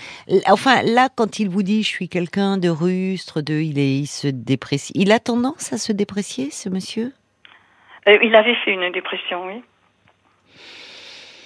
enfin, 0.49 0.81
là, 0.83 1.07
quand 1.15 1.39
il 1.39 1.49
vous 1.49 1.63
dit, 1.63 1.81
je 1.81 1.87
suis 1.87 2.09
quelqu'un 2.09 2.57
de 2.57 2.67
rustre, 2.67 3.41
de, 3.41 3.53
il 3.53 3.79
est, 3.79 3.99
il 3.99 4.07
se 4.07 4.27
déprécie. 4.27 4.91
Il 4.95 5.13
a 5.13 5.19
tendance 5.19 5.71
à 5.71 5.77
se 5.77 5.93
déprécier, 5.93 6.51
ce 6.51 6.67
monsieur? 6.67 7.13
Euh, 8.07 8.17
il 8.21 8.35
avait 8.35 8.55
fait 8.65 8.71
une 8.71 8.91
dépression, 8.91 9.45
oui 9.45 9.61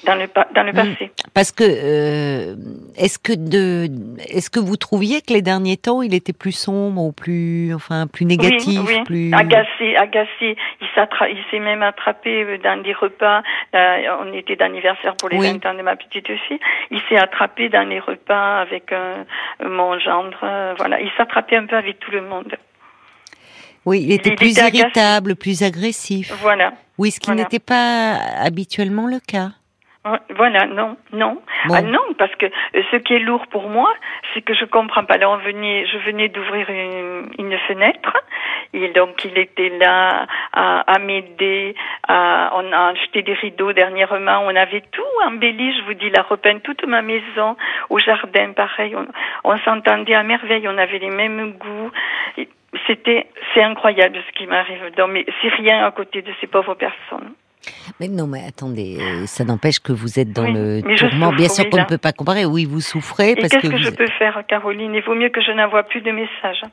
dans 0.05 0.15
le, 0.15 0.27
dans 0.53 0.63
le 0.63 0.73
passé. 0.73 1.11
Parce 1.33 1.51
que 1.51 1.63
euh, 1.63 2.55
est-ce 2.97 3.19
que 3.19 3.33
de 3.33 3.89
est-ce 4.29 4.49
que 4.49 4.59
vous 4.59 4.77
trouviez 4.77 5.21
que 5.21 5.33
les 5.33 5.41
derniers 5.41 5.77
temps 5.77 6.01
il 6.01 6.13
était 6.13 6.33
plus 6.33 6.51
sombre 6.51 7.01
ou 7.01 7.11
plus 7.11 7.73
enfin 7.73 8.07
plus 8.07 8.25
négatif, 8.25 8.79
oui, 8.85 8.95
oui. 8.97 9.03
plus 9.03 9.33
agacé, 9.33 9.95
agacé. 9.95 10.57
Il 10.81 11.37
s'est 11.49 11.59
même 11.59 11.83
attrapé 11.83 12.43
euh, 12.43 12.57
dans 12.57 12.81
des 12.81 12.93
repas. 12.93 13.41
on 13.73 14.33
était 14.33 14.55
d'anniversaire 14.55 15.15
pour 15.15 15.29
les 15.29 15.37
20 15.37 15.65
ans 15.65 15.73
de 15.73 15.81
ma 15.81 15.95
petite 15.95 16.27
fille. 16.27 16.59
Il 16.89 16.99
s'est 17.07 17.17
attrapé 17.17 17.69
dans 17.69 17.87
les 17.87 17.99
repas 17.99 18.59
avec 18.59 18.91
euh, 18.91 19.23
mon 19.63 19.99
gendre. 19.99 20.75
voilà, 20.77 20.99
il 20.99 21.09
s'attrapait 21.17 21.57
un 21.57 21.65
peu 21.65 21.77
avec 21.77 21.99
tout 21.99 22.11
le 22.11 22.21
monde. 22.21 22.55
Oui, 23.85 24.01
il 24.03 24.11
était 24.11 24.35
plus 24.35 24.57
irritable, 24.57 25.35
plus 25.35 25.63
agressif. 25.63 26.31
Voilà. 26.41 26.73
Oui, 26.99 27.09
ce 27.09 27.19
qui 27.19 27.31
n'était 27.31 27.59
pas 27.59 28.13
habituellement 28.37 29.07
le 29.07 29.19
cas. 29.19 29.51
Voilà, 30.03 30.65
non, 30.65 30.97
non. 31.13 31.39
Ah 31.71 31.83
non, 31.83 32.01
parce 32.17 32.33
que 32.35 32.47
euh, 32.47 32.81
ce 32.89 32.95
qui 32.97 33.13
est 33.13 33.19
lourd 33.19 33.45
pour 33.47 33.69
moi, 33.69 33.93
c'est 34.33 34.41
que 34.41 34.55
je 34.55 34.65
comprends 34.65 35.05
pas. 35.05 35.17
Là, 35.17 35.29
on 35.29 35.37
venait, 35.37 35.85
je 35.85 35.97
venais 35.99 36.27
d'ouvrir 36.27 36.67
une, 36.71 37.29
une, 37.37 37.57
fenêtre, 37.67 38.17
et 38.73 38.87
donc 38.89 39.23
il 39.25 39.37
était 39.37 39.69
là 39.69 40.25
à, 40.53 40.79
à 40.91 40.97
m'aider. 40.97 41.75
On 42.09 42.71
a 42.73 42.91
acheté 42.93 43.21
des 43.21 43.33
rideaux 43.33 43.73
dernièrement. 43.73 44.41
On 44.43 44.55
avait 44.55 44.81
tout 44.91 45.03
embelli. 45.23 45.77
Je 45.77 45.83
vous 45.83 45.93
dis, 45.93 46.09
la 46.09 46.23
repeint 46.23 46.57
toute 46.59 46.83
ma 46.87 47.03
maison, 47.03 47.55
au 47.91 47.99
jardin, 47.99 48.53
pareil. 48.53 48.95
On, 48.95 49.05
on 49.43 49.57
s'entendait 49.59 50.15
à 50.15 50.23
merveille. 50.23 50.67
On 50.67 50.79
avait 50.79 50.97
les 50.97 51.11
mêmes 51.11 51.53
goûts. 51.53 51.91
C'était, 52.87 53.27
c'est 53.53 53.61
incroyable 53.61 54.17
ce 54.27 54.31
qui 54.33 54.47
m'arrive. 54.47 54.81
mais 55.09 55.25
c'est 55.41 55.49
rien 55.49 55.85
à 55.85 55.91
côté 55.91 56.23
de 56.23 56.33
ces 56.41 56.47
pauvres 56.47 56.73
personnes. 56.73 57.35
Mais 57.99 58.07
non, 58.07 58.27
mais 58.27 58.43
attendez, 58.47 58.97
euh, 58.99 59.25
ça 59.27 59.43
n'empêche 59.43 59.79
que 59.79 59.91
vous 59.91 60.19
êtes 60.19 60.33
dans 60.33 60.45
Oui, 60.45 60.53
le 60.53 60.95
tourment. 60.97 61.31
Bien 61.31 61.47
sûr 61.49 61.69
qu'on 61.69 61.77
ne 61.77 61.85
peut 61.85 61.97
pas 61.97 62.11
comparer. 62.11 62.45
Oui, 62.45 62.65
vous 62.65 62.81
souffrez 62.81 63.31
Et 63.31 63.35
parce 63.35 63.49
qu'est-ce 63.49 63.67
que 63.67 63.67
que, 63.67 63.77
vous... 63.77 63.83
je 63.83 63.89
peux 63.91 64.07
faire, 64.17 64.41
Caroline? 64.47 64.93
Il 64.95 65.01
vaut 65.03 65.15
mieux 65.15 65.29
que 65.29 65.41
je 65.41 65.51
n'envoie 65.51 65.83
plus 65.83 66.01
de 66.01 66.11
messages. 66.11 66.63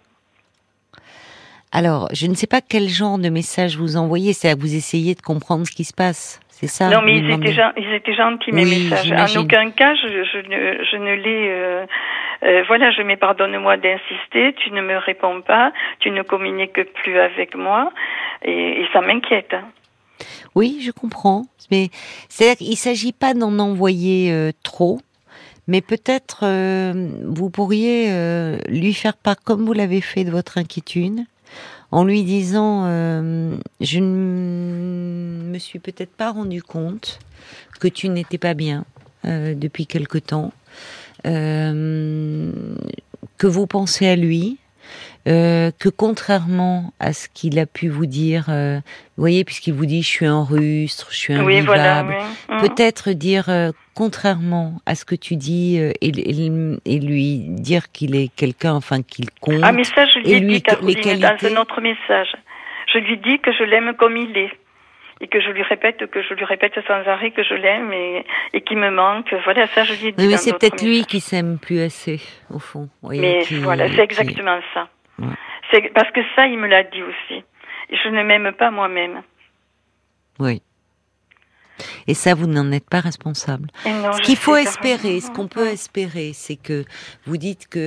Alors, 1.73 2.09
je 2.15 2.27
ne 2.27 2.35
sais 2.35 2.47
pas 2.47 2.61
quel 2.67 2.89
genre 2.89 3.19
de 3.19 3.29
message 3.29 3.77
vous 3.77 3.97
envoyez. 3.97 4.33
C'est 4.33 4.49
à 4.49 4.55
vous 4.55 4.75
essayer 4.75 5.15
de 5.15 5.21
comprendre 5.21 5.67
ce 5.67 5.73
qui 5.73 5.85
se 5.85 5.93
passe. 5.93 6.41
C'est 6.49 6.67
ça? 6.67 6.89
Non, 6.89 7.03
mais 7.03 7.19
ils 7.19 7.31
étaient, 7.31 7.53
gen- 7.53 7.73
ils 7.77 7.93
étaient 7.93 8.15
gentils, 8.15 8.51
mes 8.51 8.65
Oui, 8.65 8.89
messages. 8.91 9.13
En 9.13 9.41
aucun 9.43 9.71
cas, 9.71 9.95
je, 9.95 10.09
je 10.25 10.39
ne, 10.39 10.85
je 10.91 10.97
ne 10.97 11.15
les... 11.15 11.49
euh, 11.51 11.87
euh, 12.45 12.65
voilà, 12.67 12.91
je 12.91 13.03
mets 13.03 13.17
pardonne-moi 13.17 13.77
d'insister, 13.77 14.55
tu 14.55 14.71
ne 14.73 14.81
me 14.81 14.97
réponds 14.97 15.41
pas, 15.43 15.73
tu 16.01 16.11
ne 16.11 16.23
communiques 16.23 16.83
plus 16.95 17.19
avec 17.19 17.55
moi, 17.55 17.93
et, 18.43 18.81
et 18.81 18.89
ça 18.93 19.01
m'inquiète. 19.03 19.53
hein. 19.55 19.65
Oui, 20.55 20.81
je 20.83 20.91
comprends. 20.91 21.47
Mais 21.71 21.91
c'est-à-dire 22.29 22.67
qu'il 22.67 22.77
s'agit 22.77 23.13
pas 23.13 23.35
d'en 23.35 23.59
envoyer 23.59 24.33
euh, 24.33 24.53
trop, 24.63 25.01
mais 25.67 25.81
peut-être 25.81 26.41
euh, 26.45 27.11
vous 27.25 27.51
pourriez 27.51 28.07
euh, 28.11 28.59
lui 28.69 28.95
faire 28.95 29.17
part, 29.17 29.37
comme 29.43 29.67
vous 29.67 29.73
l'avez 29.75 30.01
fait, 30.01 30.25
de 30.25 30.31
votre 30.31 30.59
inquiétude, 30.59 31.21
en 31.91 32.05
lui 32.05 32.23
disant 32.23 32.85
je 33.81 33.99
ne 33.99 35.51
me 35.51 35.59
suis 35.59 35.79
peut-être 35.79 36.13
pas 36.13 36.31
rendu 36.33 36.63
compte 36.63 37.19
que 37.81 37.89
tu 37.89 38.11
n'étais 38.11 38.37
pas 38.37 38.53
bien 38.53 38.85
depuis 39.25 39.87
quelque 39.87 40.19
temps, 40.19 40.53
que 41.25 42.53
vous 43.43 43.67
pensez 43.67 44.07
à 44.07 44.17
lui. 44.17 44.59
Euh, 45.29 45.71
que 45.79 45.89
contrairement 45.89 46.93
à 47.01 47.13
ce 47.13 47.29
qu'il 47.29 47.59
a 47.59 47.67
pu 47.67 47.89
vous 47.89 48.07
dire, 48.07 48.47
euh, 48.49 48.77
vous 49.17 49.21
voyez, 49.23 49.45
puisqu'il 49.45 49.75
vous 49.75 49.85
dit 49.87 50.03
je 50.03 50.09
suis 50.09 50.27
un 50.27 50.43
rustre, 50.43 51.09
je 51.11 51.17
suis 51.17 51.37
Oui, 51.39 51.61
voilà. 51.61 52.05
oui. 52.09 52.15
Mhm. 52.49 52.61
peut-être 52.63 53.11
dire 53.11 53.49
euh, 53.49 53.73
contrairement 53.95 54.81
à 54.87 54.95
ce 54.95 55.05
que 55.05 55.15
tu 55.15 55.37
dis 55.37 55.79
euh, 55.79 55.93
et, 56.01 56.09
et- 56.09 56.51
et 56.87 56.99
lui 57.01 57.39
dire 57.49 57.91
qu'il 57.93 58.17
est 58.17 58.29
quelqu'un, 58.35 58.73
enfin 58.75 59.03
qu'il 59.03 59.29
compte. 59.41 59.61
Ah, 59.63 59.73
mais 59.73 59.85
ça, 59.85 60.07
je 60.07 60.19
lui 60.21 60.33
ai 60.33 60.41
dit, 60.41 60.63
Caroline, 60.63 60.95
dans 60.97 61.03
qualités- 61.37 61.55
un 61.57 61.61
autre 61.61 61.81
message. 61.81 62.29
Je 62.93 62.99
lui 62.99 63.19
dis 63.19 63.39
que 63.41 63.53
je 63.53 63.65
l'aime 63.65 63.93
comme 63.99 64.17
il 64.17 64.37
est. 64.37 64.51
Et 65.21 65.27
que 65.27 65.41
je 65.41 65.51
lui 65.51 65.65
répète, 65.65 66.07
que 66.13 66.23
je 66.23 66.33
lui 66.35 66.45
répète 66.45 66.75
sans 66.87 67.03
arrêt 67.11 67.33
que 67.33 67.43
je 67.43 67.53
l'aime 67.55 67.93
et, 67.93 68.25
et 68.55 68.61
qu'il 68.61 68.79
me 68.79 68.89
manque. 68.89 69.35
Voilà, 69.45 69.67
ça, 69.67 69.83
je 69.83 69.93
lui 69.95 70.07
ai 70.09 70.13
dit. 70.13 70.23
oui, 70.23 70.29
mais 70.29 70.37
c'est 70.37 70.57
peut-être 70.57 70.81
lui 70.83 71.05
qui 71.05 71.19
s'aime 71.19 71.59
plus 71.59 71.81
assez, 71.81 72.21
au 72.55 72.61
fond. 72.61 72.89
Voyez, 73.03 73.21
Mais 73.21 73.39
qui- 73.45 73.57
voilà, 73.57 73.89
c'est 73.89 74.05
exactement 74.05 74.61
ça. 74.73 74.89
Ouais. 75.19 75.35
C'est 75.73 75.93
parce 75.95 76.11
que 76.13 76.21
ça, 76.37 76.47
il 76.47 76.59
me 76.59 76.67
l'a 76.67 76.83
dit 76.85 77.03
aussi. 77.03 77.45
Je 77.91 78.09
ne 78.09 78.23
m'aime 78.23 78.53
pas 78.53 78.71
moi-même. 78.71 79.23
Oui. 80.39 80.63
Et 82.09 82.15
ça, 82.15 82.35
vous 82.35 82.47
n'en 82.47 82.73
êtes 82.73 82.89
pas 82.89 83.01
responsable. 83.01 83.69
Non, 83.87 84.13
Ce 84.13 84.21
qu'il 84.23 84.37
faut 84.37 84.57
espérer, 84.57 85.21
ce 85.21 85.31
qu'on 85.31 85.47
peut 85.47 85.69
espérer, 85.69 86.33
c'est 86.35 86.57
que 86.57 86.85
vous 87.25 87.37
dites 87.37 87.69
que. 87.69 87.79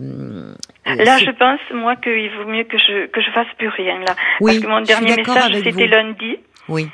euh, 0.00 0.54
Là, 0.86 1.18
je 1.18 1.30
pense, 1.30 1.60
moi, 1.74 1.96
qu'il 1.96 2.30
vaut 2.36 2.46
mieux 2.46 2.64
que 2.64 2.78
je, 2.78 3.06
que 3.08 3.20
je 3.20 3.30
fasse 3.32 3.48
plus 3.58 3.68
rien, 3.68 3.98
là. 4.00 4.14
Oui, 4.40 4.52
Parce 4.52 4.64
que 4.64 4.66
mon 4.68 4.80
dernier 4.80 5.16
message, 5.16 5.52
c'était 5.62 5.86
lundi, 5.88 6.38
Oui. 6.68 6.88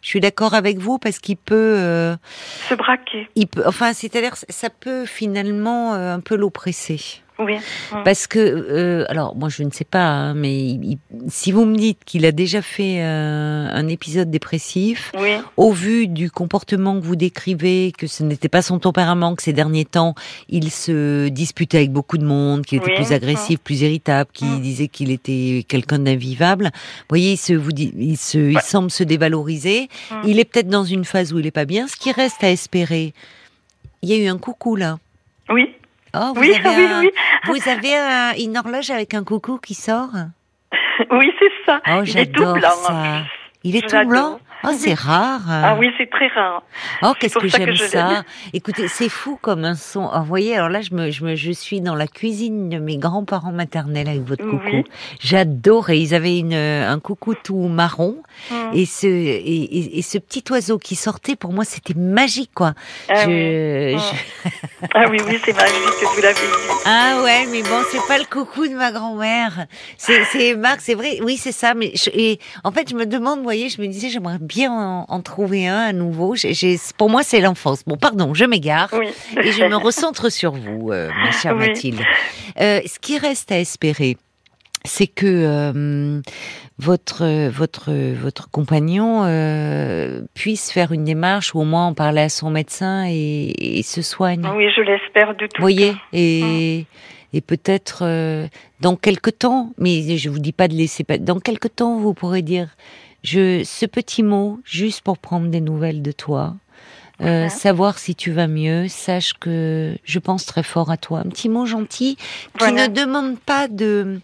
Je 0.00 0.08
suis 0.08 0.20
d'accord 0.20 0.54
avec 0.54 0.78
vous 0.78 0.98
parce 0.98 1.20
qu'il 1.20 1.36
peut, 1.36 1.54
euh, 1.78 2.16
se 2.68 2.74
braquer. 2.74 3.28
il 3.36 3.46
peut, 3.46 3.62
enfin, 3.66 3.92
c'est-à-dire, 3.92 4.34
ça 4.34 4.68
peut 4.68 5.06
finalement 5.06 5.94
euh, 5.94 6.14
un 6.14 6.18
peu 6.20 6.34
l'oppresser. 6.34 7.21
Oui. 7.38 7.56
Mm. 7.56 8.02
Parce 8.04 8.26
que, 8.26 8.38
euh, 8.38 9.04
alors 9.08 9.34
moi 9.34 9.48
je 9.48 9.62
ne 9.62 9.70
sais 9.70 9.84
pas, 9.86 10.04
hein, 10.04 10.34
mais 10.34 10.54
il- 10.60 10.98
si 11.28 11.50
vous 11.50 11.64
me 11.64 11.76
dites 11.76 11.98
qu'il 12.04 12.26
a 12.26 12.30
déjà 12.32 12.60
fait 12.62 13.02
euh, 13.02 13.68
un 13.72 13.88
épisode 13.88 14.30
dépressif, 14.30 15.10
Oui. 15.18 15.30
au 15.56 15.72
vu 15.72 16.06
du 16.08 16.30
comportement 16.30 17.00
que 17.00 17.04
vous 17.04 17.16
décrivez, 17.16 17.92
que 17.96 18.06
ce 18.06 18.22
n'était 18.22 18.48
pas 18.50 18.60
son 18.62 18.78
tempérament, 18.78 19.34
que 19.34 19.42
ces 19.42 19.52
derniers 19.54 19.86
temps 19.86 20.14
il 20.50 20.70
se 20.70 21.28
disputait 21.28 21.78
avec 21.78 21.90
beaucoup 21.90 22.18
de 22.18 22.24
monde, 22.24 22.64
qu'il 22.66 22.78
était 22.78 22.90
Oui, 22.90 22.96
plus 22.96 23.12
agressif, 23.12 23.58
plus 23.60 23.80
irritable, 23.82 24.30
qu'il 24.32 24.48
Mm. 24.48 24.60
disait 24.60 24.88
qu'il 24.88 25.10
était 25.10 25.64
quelqu'un 25.66 25.98
d'invivable. 26.00 26.66
Vous 26.74 27.06
voyez, 27.08 27.32
il 27.32 27.36
se, 27.38 27.54
vous 27.54 27.72
dit, 27.72 27.92
il 27.98 28.18
se, 28.18 28.38
il 28.38 28.60
semble 28.60 28.90
se 28.90 29.04
dévaloriser. 29.04 29.88
Mm. 30.10 30.14
Il 30.26 30.38
est 30.38 30.44
peut-être 30.44 30.68
dans 30.68 30.84
une 30.84 31.04
phase 31.04 31.32
où 31.32 31.38
il 31.38 31.46
est 31.46 31.50
pas 31.50 31.64
bien. 31.64 31.88
Ce 31.88 31.96
qui 31.96 32.12
reste 32.12 32.44
à 32.44 32.50
espérer, 32.50 33.14
il 34.02 34.10
y 34.10 34.12
a 34.12 34.16
eu 34.16 34.26
un 34.28 34.38
coucou 34.38 34.76
là. 34.76 34.98
Oui. 35.48 35.70
Oh, 36.14 36.32
vous 36.34 36.40
Oui, 36.40 36.54
avez 36.54 36.76
oui, 36.76 36.84
un- 36.92 37.00
oui. 37.00 37.10
vous 37.46 37.68
avez 37.68 37.96
un- 37.96 38.32
une 38.38 38.56
horloge 38.58 38.90
avec 38.90 39.14
un 39.14 39.24
coucou 39.24 39.58
qui 39.58 39.74
sort? 39.74 40.10
Oui, 41.10 41.32
c'est 41.38 41.50
ça. 41.66 41.80
Oh, 41.88 42.02
il 42.04 42.18
est 42.18 42.26
tout 42.26 42.40
j'adore 42.42 42.54
blanc. 42.58 42.70
ça. 42.86 43.22
Il 43.64 43.76
est 43.76 43.88
tout 43.88 43.94
l'adore. 43.96 44.40
Oh, 44.64 44.68
c'est 44.76 44.94
rare. 44.94 45.40
Ah 45.48 45.76
oui, 45.78 45.90
c'est 45.98 46.08
très 46.08 46.28
rare. 46.28 46.62
Oh, 47.02 47.12
qu'est-ce 47.18 47.38
que 47.38 47.48
ça 47.48 47.58
que 47.58 47.72
j'aime 47.72 47.88
ça. 47.88 48.24
Écoutez, 48.52 48.86
c'est 48.88 49.08
fou 49.08 49.38
comme 49.40 49.64
un 49.64 49.74
son. 49.74 50.08
Oh, 50.12 50.18
vous 50.20 50.24
voyez, 50.24 50.54
alors 50.56 50.68
là, 50.68 50.80
je 50.82 50.94
me, 50.94 51.10
je 51.10 51.24
me, 51.24 51.34
je 51.34 51.50
suis 51.52 51.80
dans 51.80 51.94
la 51.96 52.06
cuisine 52.06 52.68
de 52.68 52.78
mes 52.78 52.96
grands-parents 52.96 53.52
maternels 53.52 54.08
avec 54.08 54.22
votre 54.22 54.44
coucou. 54.48 54.60
Oui. 54.72 54.84
J'adorais. 55.20 55.98
Ils 56.00 56.14
avaient 56.14 56.38
une, 56.38 56.54
un 56.54 56.98
coucou 57.00 57.34
tout 57.34 57.56
marron. 57.68 58.16
Mm. 58.50 58.54
Et 58.74 58.86
ce, 58.86 59.06
et, 59.06 59.36
et- 59.40 59.98
et 59.98 60.02
ce 60.02 60.18
petit 60.18 60.44
oiseau 60.50 60.78
qui 60.78 60.94
sortait, 60.94 61.36
pour 61.36 61.52
moi, 61.52 61.64
c'était 61.64 61.94
magique, 61.94 62.50
quoi. 62.54 62.74
Ah, 63.08 63.24
Je- 63.24 63.94
oui. 63.94 63.98
je- 63.98 64.48
Ah 64.94 65.06
oui, 65.10 65.18
oui, 65.26 65.38
c'est 65.44 65.54
magique 65.56 65.74
que 66.00 66.14
vous 66.14 66.22
l'avez 66.22 66.34
dit. 66.34 66.82
Ah 66.86 67.20
ouais, 67.24 67.46
mais 67.50 67.62
bon, 67.62 67.80
c'est 67.90 68.06
pas 68.06 68.18
le 68.18 68.24
coucou 68.24 68.66
de 68.68 68.74
ma 68.74 68.92
grand-mère. 68.92 69.66
C'est, 69.98 70.24
c'est 70.26 70.54
Marc, 70.54 70.80
c'est 70.80 70.94
vrai. 70.94 71.18
Oui, 71.22 71.36
c'est 71.36 71.52
ça. 71.52 71.74
Mais 71.74 71.92
je- 71.94 72.10
et 72.12 72.38
en 72.64 72.70
fait, 72.72 72.88
je 72.90 72.94
me 72.94 73.06
demande, 73.06 73.38
vous 73.38 73.44
voyez, 73.44 73.68
je 73.68 73.80
me 73.80 73.86
disais, 73.86 74.08
j'aimerais 74.08 74.38
bien 74.40 74.51
en, 74.60 75.04
en 75.08 75.20
trouver 75.20 75.66
un 75.66 75.78
à 75.78 75.92
nouveau. 75.92 76.34
Pour 76.96 77.10
moi, 77.10 77.22
c'est 77.22 77.40
l'enfance. 77.40 77.82
Bon, 77.86 77.96
pardon, 77.96 78.34
je 78.34 78.44
m'égare. 78.44 78.90
Oui. 78.92 79.08
Et 79.42 79.52
je 79.52 79.64
me 79.64 79.76
recentre 79.76 80.30
sur 80.30 80.52
vous, 80.52 80.90
euh, 80.92 81.10
ma 81.24 81.32
chère 81.32 81.56
Oui. 81.56 81.68
Mathilde. 81.68 82.00
Euh, 82.60 82.80
ce 82.86 82.98
qui 82.98 83.18
reste 83.18 83.50
à 83.52 83.58
espérer, 83.58 84.16
c'est 84.84 85.06
que 85.06 85.26
euh, 85.26 86.20
votre 86.78 87.48
votre 87.48 87.92
votre 88.14 88.50
compagnon 88.50 89.22
euh, 89.24 90.22
puisse 90.34 90.72
faire 90.72 90.92
une 90.92 91.04
démarche 91.04 91.54
ou 91.54 91.60
au 91.60 91.64
moins 91.64 91.86
en 91.86 91.94
parler 91.94 92.22
à 92.22 92.28
son 92.28 92.50
médecin 92.50 93.06
et, 93.08 93.78
et 93.78 93.82
se 93.82 94.02
soigne. 94.02 94.46
Oui, 94.56 94.66
je 94.74 94.80
l'espère 94.82 95.34
de 95.36 95.46
tout. 95.46 95.56
Vous 95.58 95.62
voyez 95.62 95.94
et 96.12 96.86
et 97.34 97.40
peut-être 97.40 98.00
euh, 98.02 98.46
dans 98.80 98.96
quelque 98.96 99.30
temps, 99.30 99.72
mais 99.78 100.18
je 100.18 100.28
vous 100.28 100.38
dis 100.38 100.52
pas 100.52 100.68
de 100.68 100.74
laisser 100.74 101.02
pas. 101.04 101.16
Dans 101.16 101.40
quelque 101.40 101.68
temps, 101.68 101.98
vous 101.98 102.12
pourrez 102.12 102.42
dire 102.42 102.68
je 103.22 103.62
ce 103.64 103.86
petit 103.86 104.22
mot 104.22 104.60
juste 104.64 105.00
pour 105.02 105.18
prendre 105.18 105.48
des 105.48 105.60
nouvelles 105.60 106.02
de 106.02 106.12
toi. 106.12 106.54
Euh, 107.20 107.48
savoir 107.48 107.98
si 107.98 108.16
tu 108.16 108.32
vas 108.32 108.48
mieux, 108.48 108.88
sache 108.88 109.34
que 109.34 109.96
je 110.02 110.18
pense 110.18 110.44
très 110.44 110.64
fort 110.64 110.90
à 110.90 110.96
toi. 110.96 111.20
Un 111.20 111.28
petit 111.28 111.48
mot 111.48 111.66
gentil 111.66 112.16
qui 112.16 112.22
Voilà. 112.58 112.88
ne 112.88 112.92
demande 112.92 113.38
pas 113.38 113.68
de 113.68 114.18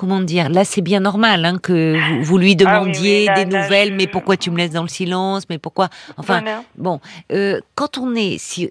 comment 0.00 0.20
dire. 0.20 0.48
Là, 0.48 0.64
c'est 0.64 0.80
bien 0.80 1.00
normal 1.00 1.44
hein, 1.44 1.58
que 1.62 1.94
vous, 2.08 2.22
vous 2.24 2.38
lui 2.38 2.52
Ah 2.52 2.52
oui, 2.52 2.56
demandiez 2.56 3.18
oui, 3.20 3.24
là, 3.26 3.44
des 3.44 3.50
là, 3.50 3.62
nouvelles. 3.62 3.88
je- 3.90 3.94
Mais 3.94 4.06
pourquoi 4.06 4.38
tu 4.38 4.50
me 4.50 4.56
laisses 4.56 4.70
dans 4.70 4.80
le 4.82 4.88
silence 4.88 5.42
Mais 5.50 5.58
pourquoi 5.58 5.90
Enfin, 6.16 6.40
Voilà. 6.40 6.62
Bon, 6.78 7.00
euh, 7.32 7.60
quand 7.74 7.98
on 7.98 8.14
est, 8.14 8.38
si, 8.38 8.70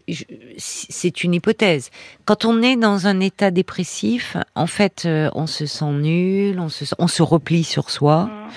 c'est 0.57 1.23
une 1.23 1.35
hypothèse, 1.35 1.91
quand 2.25 2.45
on 2.45 2.61
est 2.63 2.75
dans 2.75 3.05
un 3.05 3.19
état 3.19 3.51
dépressif, 3.51 4.35
en 4.55 4.65
fait, 4.65 5.03
euh, 5.05 5.29
on 5.35 5.45
se 5.45 5.67
sent 5.67 5.91
nul, 5.91 6.59
on 6.59 6.69
se, 6.69 6.85
on 6.97 7.07
se 7.07 7.21
replie 7.21 7.63
sur 7.63 7.91
soi, 7.91 8.23
Mm. 8.25 8.49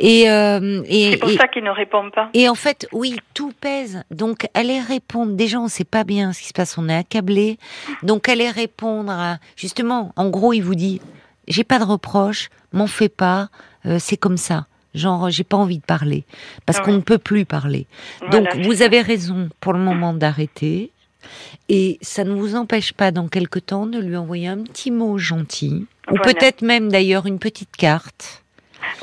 et 0.00 0.30
euh, 0.30 0.82
et, 0.88 1.10
C'est 1.12 1.16
pour 1.18 1.30
et, 1.30 1.36
ça 1.36 1.46
qu'il 1.46 1.62
ne 1.62 1.70
répond 1.70 2.10
pas. 2.10 2.28
et 2.34 2.48
en 2.48 2.54
fait, 2.56 2.88
oui, 2.92 3.16
tout 3.34 3.52
pèse. 3.60 4.02
Donc, 4.10 4.48
aller 4.54 4.80
répondre. 4.80 5.32
Déjà, 5.32 5.60
on 5.60 5.68
sait 5.68 5.84
pas 5.84 6.02
bien 6.02 6.32
ce 6.32 6.40
qui 6.40 6.48
se 6.48 6.52
passe, 6.52 6.76
on 6.78 6.88
est 6.88 6.96
accablé. 6.96 7.58
Donc, 8.02 8.28
aller 8.28 8.50
répondre 8.50 9.12
à, 9.12 9.38
justement, 9.56 10.12
en 10.16 10.28
gros, 10.28 10.52
il 10.52 10.60
vous 10.62 10.74
dit, 10.74 11.00
j'ai 11.48 11.64
pas 11.64 11.78
de 11.78 11.84
reproche, 11.84 12.48
m'en 12.72 12.86
fais 12.86 13.08
pas, 13.08 13.48
euh, 13.86 13.98
c'est 13.98 14.16
comme 14.16 14.36
ça. 14.36 14.66
Genre, 14.94 15.28
j'ai 15.30 15.44
pas 15.44 15.56
envie 15.58 15.78
de 15.78 15.84
parler 15.84 16.24
parce 16.64 16.78
Ah 16.78 16.82
qu'on 16.82 16.92
ne 16.94 17.00
peut 17.00 17.18
plus 17.18 17.44
parler. 17.44 17.86
Donc, 18.30 18.48
vous 18.62 18.80
avez 18.82 19.02
raison 19.02 19.50
pour 19.60 19.72
le 19.74 19.78
moment 19.78 20.14
d'arrêter. 20.14 20.90
Et 21.68 21.98
ça 22.02 22.24
ne 22.24 22.30
vous 22.32 22.54
empêche 22.54 22.92
pas, 22.92 23.10
dans 23.10 23.28
quelque 23.28 23.58
temps, 23.58 23.86
de 23.86 23.98
lui 23.98 24.16
envoyer 24.16 24.48
un 24.48 24.62
petit 24.62 24.90
mot 24.90 25.18
gentil. 25.18 25.86
Ou 26.10 26.16
peut-être 26.18 26.62
même, 26.62 26.88
d'ailleurs, 26.90 27.26
une 27.26 27.38
petite 27.40 27.76
carte. 27.76 28.42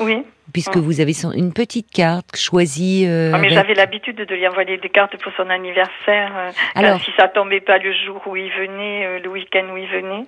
Oui. 0.00 0.22
Puisque 0.52 0.76
Mm. 0.76 0.80
vous 0.80 1.00
avez 1.00 1.12
une 1.34 1.52
petite 1.52 1.90
carte 1.90 2.36
choisie. 2.36 3.04
euh, 3.06 3.30
Ah, 3.34 3.38
mais 3.38 3.48
avec- 3.48 3.58
j'avais 3.58 3.74
l'habitude 3.74 4.16
de 4.16 4.34
lui 4.34 4.46
envoyer 4.48 4.78
des 4.78 4.88
cartes 4.88 5.16
pour 5.22 5.32
son 5.36 5.48
anniversaire. 5.50 6.32
euh, 6.36 6.50
Alors- 6.74 7.00
si 7.02 7.10
ça 7.16 7.28
tombait 7.28 7.60
pas 7.60 7.78
le 7.78 7.92
jour 8.06 8.22
où 8.26 8.36
il 8.36 8.50
venait, 8.52 9.04
euh, 9.06 9.18
le 9.22 9.28
week-end 9.30 9.66
où 9.72 9.76
il 9.76 9.86
venait. 9.88 10.26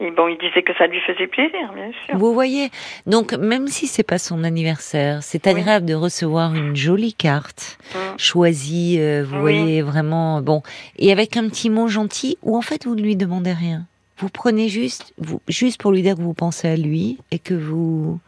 Et 0.00 0.10
bon, 0.12 0.28
il 0.28 0.38
disait 0.38 0.62
que 0.62 0.72
ça 0.78 0.86
lui 0.86 1.00
faisait 1.00 1.26
plaisir, 1.26 1.72
bien 1.74 1.90
sûr. 2.06 2.16
Vous 2.16 2.32
voyez, 2.32 2.70
donc 3.06 3.32
même 3.34 3.66
si 3.66 3.86
c'est 3.88 4.02
pas 4.04 4.18
son 4.18 4.44
anniversaire, 4.44 5.22
c'est 5.22 5.44
Oui. 5.46 5.52
agréable 5.52 5.86
de 5.86 5.94
recevoir 5.94 6.54
une 6.54 6.76
jolie 6.76 7.14
carte 7.14 7.78
Mm. 7.94 7.98
choisie. 8.18 8.96
euh, 9.00 9.24
vous 9.26 9.36
Oui. 9.36 9.40
voyez 9.40 9.82
vraiment 9.82 10.40
bon, 10.40 10.62
et 10.98 11.10
avec 11.12 11.36
un 11.36 11.48
petit 11.48 11.68
mot 11.70 11.88
gentil 11.88 12.38
où 12.42 12.56
en 12.56 12.62
fait 12.62 12.84
vous 12.86 12.94
ne 12.94 13.02
lui 13.02 13.16
demandez 13.16 13.52
rien. 13.52 13.86
Vous 14.18 14.28
prenez 14.28 14.68
juste, 14.68 15.12
vous, 15.18 15.40
juste 15.48 15.80
pour 15.80 15.92
lui 15.92 16.02
dire 16.02 16.16
que 16.16 16.22
vous 16.22 16.34
pensez 16.34 16.68
à 16.68 16.76
lui 16.76 17.18
et 17.30 17.38
que 17.38 17.54
vous 17.54 18.18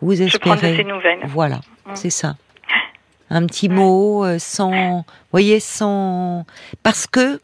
vous 0.00 0.14
Je 0.14 0.36
prends 0.38 0.50
de 0.52 0.56
espérez. 0.56 0.76
ses 0.76 0.84
nouvelles. 0.84 1.20
Voilà, 1.24 1.60
Mm. 1.86 1.94
c'est 1.94 2.10
ça. 2.10 2.36
un 3.30 3.46
petit 3.46 3.68
mot, 3.68 4.24
euh, 4.24 4.38
sans, 4.38 5.04
voyez, 5.30 5.60
sans, 5.60 6.44
parce 6.82 7.06
que, 7.06 7.40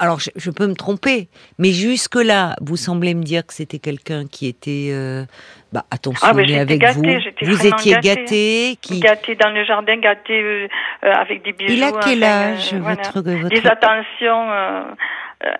alors 0.00 0.18
je, 0.18 0.50
peux 0.50 0.66
me 0.66 0.74
tromper, 0.74 1.28
mais 1.58 1.70
jusque 1.70 2.16
là, 2.16 2.56
vous 2.60 2.76
semblez 2.76 3.14
me 3.14 3.22
dire 3.22 3.46
que 3.46 3.52
c'était 3.52 3.78
quelqu'un 3.78 4.26
qui 4.26 4.48
était, 4.48 4.90
euh, 4.92 5.24
bah, 5.72 5.84
attention, 5.90 6.26
ah, 6.26 6.30
avec 6.30 6.82
vous, 6.94 7.02
vous 7.42 7.66
étiez 7.66 7.96
gâté, 8.00 8.78
qui 8.80 8.98
gâté 9.00 9.34
dans 9.36 9.50
le 9.50 9.62
jardin, 9.64 9.98
gâté 9.98 10.40
euh, 10.40 10.68
avec 11.02 11.44
des 11.44 11.52
bijoux. 11.52 11.74
Il 11.74 11.84
a 11.84 11.92
quel 12.02 12.24
âge 12.24 12.74
votre, 12.74 13.20
votre, 13.20 13.48
Des 13.48 13.66
attentions 13.66 14.48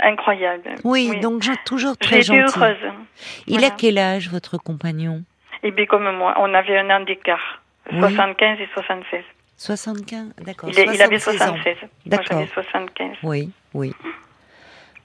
incroyables. 0.00 0.74
Oui, 0.84 1.20
donc 1.20 1.44
toujours 1.66 1.96
très 1.98 2.22
gentil. 2.22 2.40
heureuse. 2.40 2.92
Il 3.46 3.62
a 3.62 3.70
quel 3.70 3.98
âge 3.98 4.30
votre 4.30 4.56
compagnon? 4.56 5.22
Eh 5.62 5.70
bien 5.70 5.84
comme 5.84 6.10
moi, 6.16 6.34
on 6.38 6.54
avait 6.54 6.78
un 6.78 6.88
an 6.90 7.04
d'écart. 7.04 7.60
75 7.90 8.58
et 8.60 8.68
76. 8.72 9.22
75, 9.56 10.32
d'accord. 10.38 10.70
Il, 10.72 10.78
il, 10.94 11.02
avait 11.02 11.18
76. 11.18 11.76
D'accord. 12.06 12.42
75. 12.54 13.16
Oui, 13.22 13.50
oui. 13.74 13.92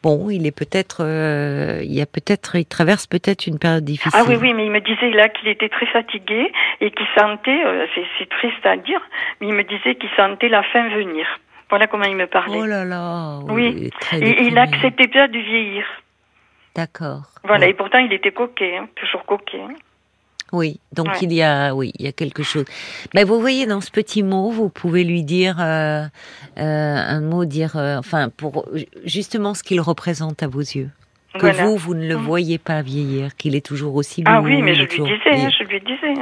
Bon, 0.06 0.30
il 0.30 0.46
est 0.46 0.56
peut-être, 0.56 0.98
euh, 1.04 1.82
il 1.82 1.92
y 1.92 2.00
a 2.00 2.06
peut-être, 2.06 2.58
il 2.58 2.68
traverse 2.68 3.08
peut-être 3.08 3.48
une 3.48 3.58
période 3.58 3.84
difficile. 3.84 4.12
Ah 4.14 4.24
oui, 4.30 4.36
oui, 4.40 4.54
mais 4.54 4.68
il 4.68 4.72
me 4.72 4.80
disait 4.80 5.10
là 5.10 5.30
qu'il 5.30 5.48
était 5.48 5.68
très 5.68 5.88
fatigué 5.88 6.52
et 6.80 6.92
qu'il 6.92 7.08
sentait, 7.18 7.66
euh, 7.66 7.88
c'est 8.20 8.30
triste 8.30 8.64
à 8.66 8.78
dire, 8.78 9.02
mais 9.42 9.48
il 9.48 9.56
me 9.56 9.64
disait 9.64 9.96
qu'il 9.96 10.12
sentait 10.16 10.48
la 10.48 10.62
fin 10.62 10.88
venir. 10.90 11.26
Voilà 11.72 11.88
comment 11.88 12.06
il 12.06 12.18
me 12.18 12.28
parlait. 12.28 12.60
Oh 12.62 12.68
là 12.68 12.86
là. 12.86 13.40
Oui. 13.50 13.90
Et 14.14 14.44
il 14.44 14.56
acceptait 14.60 15.08
pas 15.08 15.28
de 15.28 15.40
vieillir. 15.40 15.86
D'accord. 16.76 17.24
Voilà, 17.44 17.68
et 17.68 17.74
pourtant 17.74 17.98
il 17.98 18.14
était 18.14 18.32
coquet, 18.32 18.78
hein, 18.78 18.88
toujours 18.94 19.26
coquet. 19.26 19.62
Hein. 19.62 19.74
Oui, 20.56 20.80
donc 20.94 21.22
il 21.22 21.34
y 21.34 21.42
a, 21.42 21.76
oui, 21.76 21.92
il 22.00 22.06
y 22.06 22.08
a 22.08 22.14
quelque 22.14 22.42
chose. 22.42 22.64
Mais 23.14 23.26
vous 23.26 23.42
voyez 23.42 23.66
dans 23.66 23.82
ce 23.82 23.92
petit 23.92 24.24
mot, 24.24 24.50
vous 24.52 24.70
pouvez 24.70 25.04
lui 25.04 25.22
dire 25.24 25.58
euh, 25.60 26.06
euh, 26.58 26.96
un 27.08 27.20
mot, 27.20 27.44
dire, 27.44 27.76
euh, 27.76 27.98
enfin, 27.98 28.30
pour 28.30 28.66
justement 29.04 29.54
ce 29.54 29.64
qu'il 29.64 29.82
représente 29.82 30.44
à 30.44 30.48
vos 30.48 30.62
yeux. 30.62 30.90
Que 31.38 31.48
vous, 31.48 31.76
vous 31.76 31.94
ne 31.94 32.08
le 32.08 32.16
mm. 32.16 32.22
voyez 32.22 32.58
pas 32.58 32.82
vieillir, 32.82 33.36
qu'il 33.36 33.58
est 33.58 33.66
toujours 33.66 33.96
aussi 33.96 34.24
beau. 34.24 34.32
Ah 34.34 34.42
oui, 34.42 34.62
mais 34.62 34.76
je 34.76 34.84
lui 34.84 34.88
disais, 34.88 35.46
hein, 35.46 35.50
je 35.60 35.64
lui 35.66 35.82
disais. 35.82 36.14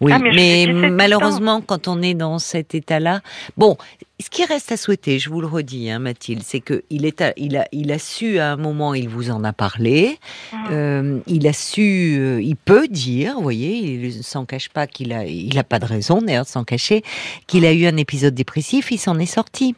Hein. 0.00 0.04
Oui, 0.04 0.12
ah, 0.14 0.18
mais, 0.18 0.66
malheureusement, 0.90 1.60
quand 1.60 1.88
on 1.88 2.02
est 2.02 2.14
dans 2.14 2.38
cet 2.38 2.74
état-là, 2.74 3.20
bon, 3.56 3.76
ce 4.20 4.30
qui 4.30 4.44
reste 4.44 4.70
à 4.72 4.76
souhaiter, 4.76 5.18
je 5.18 5.28
vous 5.28 5.40
le 5.40 5.46
redis, 5.46 5.90
hein, 5.90 5.98
Mathilde, 5.98 6.42
c'est 6.42 6.60
que 6.60 6.84
il 6.90 7.04
est, 7.04 7.22
il 7.36 7.56
a, 7.56 7.66
il 7.72 7.90
a 7.90 7.98
su 7.98 8.38
à 8.38 8.52
un 8.52 8.56
moment, 8.56 8.94
il 8.94 9.08
vous 9.08 9.30
en 9.30 9.42
a 9.44 9.52
parlé, 9.52 10.18
mmh. 10.52 10.56
euh, 10.70 11.18
il 11.26 11.46
a 11.48 11.52
su, 11.52 12.16
euh, 12.18 12.40
il 12.40 12.56
peut 12.56 12.86
dire, 12.88 13.34
vous 13.34 13.42
voyez, 13.42 13.76
il 13.76 14.18
ne 14.18 14.22
s'en 14.22 14.44
cache 14.44 14.68
pas 14.68 14.86
qu'il 14.86 15.12
a, 15.12 15.24
il 15.24 15.58
a 15.58 15.64
pas 15.64 15.78
de 15.78 15.86
raison 15.86 16.20
d'ailleurs 16.20 16.44
de 16.44 16.48
s'en 16.48 16.64
cacher, 16.64 17.02
qu'il 17.46 17.66
a 17.66 17.72
eu 17.72 17.86
un 17.86 17.96
épisode 17.96 18.34
dépressif, 18.34 18.90
il 18.90 18.98
s'en 18.98 19.18
est 19.18 19.26
sorti. 19.26 19.74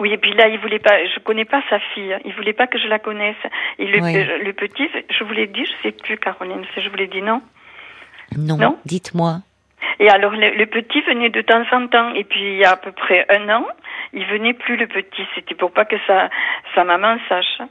Oui, 0.00 0.12
et 0.12 0.18
puis 0.18 0.34
là, 0.34 0.48
il 0.48 0.58
voulait 0.58 0.80
pas. 0.80 1.06
Je 1.06 1.20
connais 1.20 1.44
pas 1.44 1.62
sa 1.70 1.78
fille. 1.94 2.16
Il 2.24 2.34
voulait 2.34 2.52
pas 2.52 2.66
que 2.66 2.78
je 2.80 2.88
la 2.88 2.98
connaisse. 2.98 3.36
Et 3.78 3.86
le, 3.86 4.42
le 4.42 4.52
petit, 4.52 4.88
je 5.08 5.22
vous 5.22 5.32
l'ai 5.32 5.46
dit, 5.46 5.64
je 5.64 5.82
sais 5.84 5.92
plus, 5.92 6.18
Caroline, 6.18 6.64
je 6.76 6.88
vous 6.88 6.96
l'ai 6.96 7.06
dit 7.06 7.22
non? 7.22 7.40
Non. 8.36 8.56
non? 8.56 8.78
Dites-moi. 8.84 9.40
Et 10.00 10.08
alors 10.08 10.32
le, 10.32 10.64
petit 10.66 11.00
venait 11.02 11.30
de 11.30 11.42
temps 11.42 11.64
en 11.72 11.86
temps. 11.88 12.14
Et 12.14 12.24
puis 12.24 12.40
il 12.40 12.58
y 12.58 12.64
a 12.64 12.72
à 12.72 12.76
peu 12.76 12.92
près 12.92 13.26
un 13.28 13.48
an, 13.48 13.66
il 14.12 14.24
venait 14.26 14.54
plus 14.54 14.76
le 14.76 14.86
petit. 14.86 15.26
C'était 15.34 15.54
pour 15.54 15.72
pas 15.72 15.84
que 15.84 15.96
sa, 16.06 16.30
sa 16.74 16.84
maman 16.84 17.16
sache. 17.28 17.62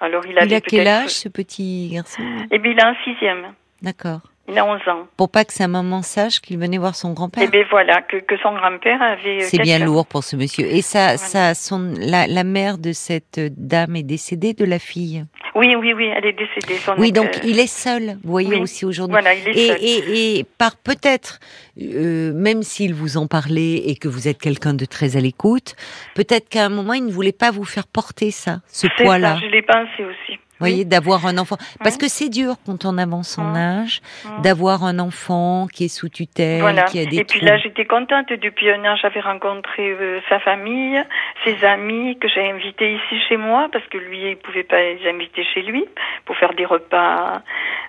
Alors 0.00 0.26
il, 0.26 0.38
avait 0.38 0.48
il 0.48 0.54
a 0.54 0.60
quel 0.60 0.88
âge 0.88 1.10
ce 1.10 1.28
petit 1.28 1.90
garçon? 1.92 2.22
Eh 2.50 2.58
bien 2.58 2.72
il 2.72 2.78
est 2.78 2.84
en 2.84 2.94
sixième. 3.04 3.54
D'accord. 3.82 4.20
Il 4.46 4.58
a 4.58 4.66
11 4.66 4.80
ans. 4.88 5.06
Pour 5.16 5.30
pas 5.30 5.44
que 5.44 5.54
sa 5.54 5.68
maman 5.68 6.02
sache 6.02 6.40
qu'il 6.40 6.58
venait 6.58 6.76
voir 6.76 6.94
son 6.94 7.12
grand-père. 7.12 7.42
Eh 7.46 7.48
bien 7.48 7.64
voilà, 7.70 8.02
que, 8.02 8.18
que 8.18 8.36
son 8.38 8.54
grand-père 8.54 9.00
avait. 9.00 9.40
C'est 9.40 9.58
bien 9.58 9.78
lourd 9.78 10.06
pour 10.06 10.22
ce 10.22 10.36
monsieur. 10.36 10.66
Et 10.66 10.82
ça, 10.82 11.16
ça, 11.16 11.54
son, 11.54 11.94
la, 11.98 12.26
la 12.26 12.44
mère 12.44 12.76
de 12.76 12.92
cette 12.92 13.40
dame 13.40 13.96
est 13.96 14.02
décédée 14.02 14.52
de 14.52 14.66
la 14.66 14.78
fille. 14.78 15.24
Oui, 15.54 15.74
oui, 15.76 15.92
oui, 15.94 16.10
elle 16.14 16.26
est 16.26 16.32
décédée. 16.32 16.78
oui, 16.98 17.12
donc 17.12 17.40
il 17.44 17.60
est 17.60 17.68
seul, 17.68 18.18
vous 18.24 18.30
voyez 18.32 18.56
aussi 18.56 18.84
aujourd'hui. 18.84 19.12
Voilà, 19.12 19.34
il 19.34 19.48
est 19.48 19.56
et, 19.56 19.68
seul. 19.68 19.78
Et, 19.80 20.38
et 20.40 20.44
par 20.58 20.76
peut-être, 20.76 21.38
euh, 21.80 22.32
même 22.34 22.62
s'il 22.62 22.92
vous 22.92 23.16
en 23.16 23.28
parlait 23.28 23.76
et 23.76 23.94
que 23.94 24.08
vous 24.08 24.26
êtes 24.26 24.38
quelqu'un 24.38 24.74
de 24.74 24.84
très 24.84 25.16
à 25.16 25.20
l'écoute, 25.20 25.76
peut-être 26.16 26.48
qu'à 26.48 26.64
un 26.64 26.70
moment 26.70 26.92
il 26.92 27.06
ne 27.06 27.12
voulait 27.12 27.32
pas 27.32 27.52
vous 27.52 27.64
faire 27.64 27.86
porter 27.86 28.32
ça, 28.32 28.60
ce 28.66 28.88
poids-là. 28.96 29.38
Je 29.40 29.46
l'ai 29.46 29.62
pensé 29.62 30.04
aussi 30.04 30.40
voyez, 30.68 30.84
d'avoir 30.84 31.26
un 31.26 31.38
enfant. 31.38 31.56
Parce 31.82 31.96
que 31.96 32.08
c'est 32.08 32.28
dur 32.28 32.54
quand 32.66 32.84
on 32.84 32.98
avance 32.98 33.38
en 33.38 33.54
âge, 33.54 34.00
d'avoir 34.42 34.84
un 34.84 34.98
enfant 34.98 35.66
qui 35.72 35.84
est 35.84 35.88
sous 35.88 36.08
tutelle, 36.08 36.84
qui 36.88 37.00
a 37.00 37.06
des 37.06 37.18
Et 37.18 37.24
puis 37.24 37.40
là, 37.40 37.58
j'étais 37.58 37.84
contente. 37.84 38.28
Depuis 38.28 38.70
un 38.70 38.84
an, 38.84 38.96
j'avais 38.96 39.20
rencontré 39.20 39.90
euh, 39.90 40.20
sa 40.28 40.38
famille, 40.40 41.02
ses 41.44 41.64
amis 41.64 42.18
que 42.18 42.28
j'ai 42.28 42.50
invités 42.50 42.94
ici 42.94 43.20
chez 43.28 43.36
moi 43.36 43.68
parce 43.72 43.84
que 43.86 43.98
lui, 43.98 44.30
il 44.30 44.36
pouvait 44.36 44.64
pas 44.64 44.80
les 44.80 45.08
inviter 45.08 45.44
chez 45.44 45.62
lui 45.62 45.84
pour 46.24 46.36
faire 46.36 46.54
des 46.54 46.64
repas. 46.64 47.42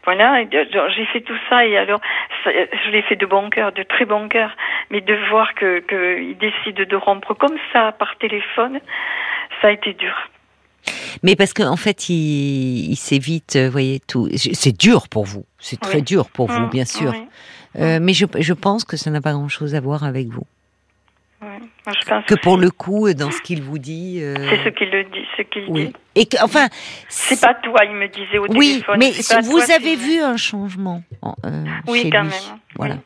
Voilà, 0.04 0.44
j'ai 0.52 1.06
fait 1.08 1.22
tout 1.22 1.38
ça 1.50 1.66
et 1.66 1.78
alors 1.78 2.00
je 2.44 2.92
l'ai 2.92 3.02
fait 3.04 3.16
de 3.16 3.26
bon 3.26 3.50
cœur, 3.50 3.72
de 3.72 3.84
très 3.84 4.06
bon 4.06 4.28
cœur. 4.28 4.52
Mais 4.92 5.02
de 5.02 5.16
voir 5.30 5.54
que 5.56 5.80
qu'il 5.80 6.38
décide 6.38 6.88
de 6.88 6.96
rompre 6.96 7.34
comme 7.34 7.58
ça 7.74 7.92
par 7.92 8.16
téléphone, 8.18 8.80
ça 9.62 9.70
a 9.70 9.72
été 9.72 9.94
dur. 9.94 10.16
Mais 11.24 11.36
parce 11.36 11.54
qu'en 11.54 11.72
en 11.72 11.78
fait, 11.78 12.10
il, 12.10 12.92
il 12.92 12.96
s'évite, 12.96 13.58
vous 13.58 13.72
voyez, 13.72 14.02
tout. 14.08 14.30
C'est 14.36 14.78
dur 14.78 15.08
pour 15.08 15.26
vous. 15.26 15.46
C'est 15.60 15.80
très 15.80 16.02
dur 16.02 16.30
pour 16.30 16.48
vous, 16.48 16.68
mmh, 16.68 16.70
bien 16.70 16.86
sûr. 16.86 17.14
Euh, 17.78 18.00
mais 18.02 18.14
je, 18.14 18.26
je, 18.40 18.54
pense 18.54 18.86
que 18.86 18.98
ça 18.98 19.12
n'a 19.12 19.22
pas 19.22 19.34
grand-chose 19.34 19.76
à 19.76 19.82
voir 19.82 20.04
avec 20.04 20.28
vous. 20.28 20.46
Je 21.42 22.10
pense 22.10 22.26
que 22.26 22.36
pour 22.36 22.58
le 22.58 22.72
coup, 22.72 23.14
dans 23.14 23.32
ce 23.32 23.42
qu'il 23.42 23.62
vous 23.62 23.78
dit. 23.78 24.20
Euh... 24.22 24.36
C'est 24.50 24.64
ce 24.64 24.70
qu'il 24.70 24.90
dit, 24.90 25.26
ce 25.38 25.42
qu'il 25.44 25.66
oui. 25.68 25.88
dit. 25.88 25.94
Et 26.16 26.26
que, 26.26 26.44
enfin. 26.44 26.68
C'est 27.10 27.40
pas 27.40 27.54
toi, 27.54 27.82
il 27.84 27.96
me 27.96 28.08
disait 28.08 28.38
au 28.38 28.48
oui, 28.48 28.82
téléphone. 28.82 28.98
Oui, 29.00 29.14
mais 29.14 29.42
vous 29.42 29.72
avez 29.72 29.96
vu 29.96 30.22
un 30.22 30.38
changement. 30.38 31.04
Euh, 31.46 31.66
oui, 31.88 32.04
chez 32.04 32.10
quand 32.10 32.24
lui. 32.24 32.30
même. 32.30 32.60
Voilà. 32.76 32.98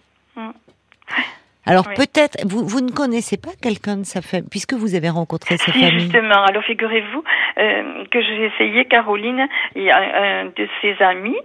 Alors 1.69 1.85
peut-être, 1.95 2.37
vous, 2.47 2.65
vous 2.65 2.81
ne 2.81 2.89
connaissez 2.89 3.37
pas 3.37 3.51
quelqu'un 3.61 3.97
de 3.97 4.03
sa 4.03 4.21
famille, 4.21 4.49
puisque 4.49 4.73
vous 4.73 4.95
avez 4.95 5.09
rencontré 5.09 5.57
sa 5.57 5.71
si, 5.71 5.79
famille. 5.79 5.99
Justement, 5.99 6.43
alors 6.43 6.63
figurez-vous 6.63 7.23
euh, 7.59 8.05
que 8.09 8.21
j'ai 8.21 8.45
essayé, 8.45 8.85
Caroline, 8.85 9.47
il 9.75 9.83
y 9.83 9.91
a 9.91 9.97
un 9.97 10.45
de 10.45 10.67
ses 10.81 10.95
amis 11.03 11.37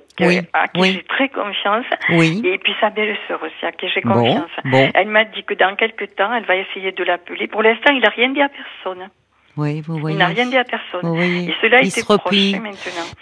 à 0.54 0.68
qui 0.68 0.92
j'ai 0.92 1.02
très 1.02 1.28
confiance, 1.28 1.84
oui. 2.10 2.40
et 2.44 2.58
puis 2.58 2.74
sa 2.80 2.88
belle-sœur 2.88 3.42
aussi 3.42 3.66
à 3.66 3.72
qui 3.72 3.88
j'ai 3.88 4.00
confiance. 4.00 4.50
Bon, 4.64 4.90
Elle 4.94 5.08
m'a 5.08 5.24
dit 5.24 5.44
que 5.44 5.54
dans 5.54 5.76
quelques 5.76 6.14
temps, 6.16 6.32
elle 6.32 6.46
va 6.46 6.56
essayer 6.56 6.92
de 6.92 7.04
l'appeler. 7.04 7.46
Pour 7.46 7.62
l'instant, 7.62 7.92
il 7.92 8.00
n'a 8.00 8.10
rien 8.10 8.30
dit 8.30 8.40
à 8.40 8.48
personne. 8.48 9.10
Oui, 9.57 9.81
vous 9.83 9.99
voyez. 9.99 10.17
Il 10.17 10.19
n'a 10.19 10.27
rien 10.27 10.47
dit 10.47 10.57
à 10.57 10.64
personne. 10.64 11.17
Et 11.21 11.55
cela 11.61 11.81
il 11.83 11.90
se. 11.90 12.01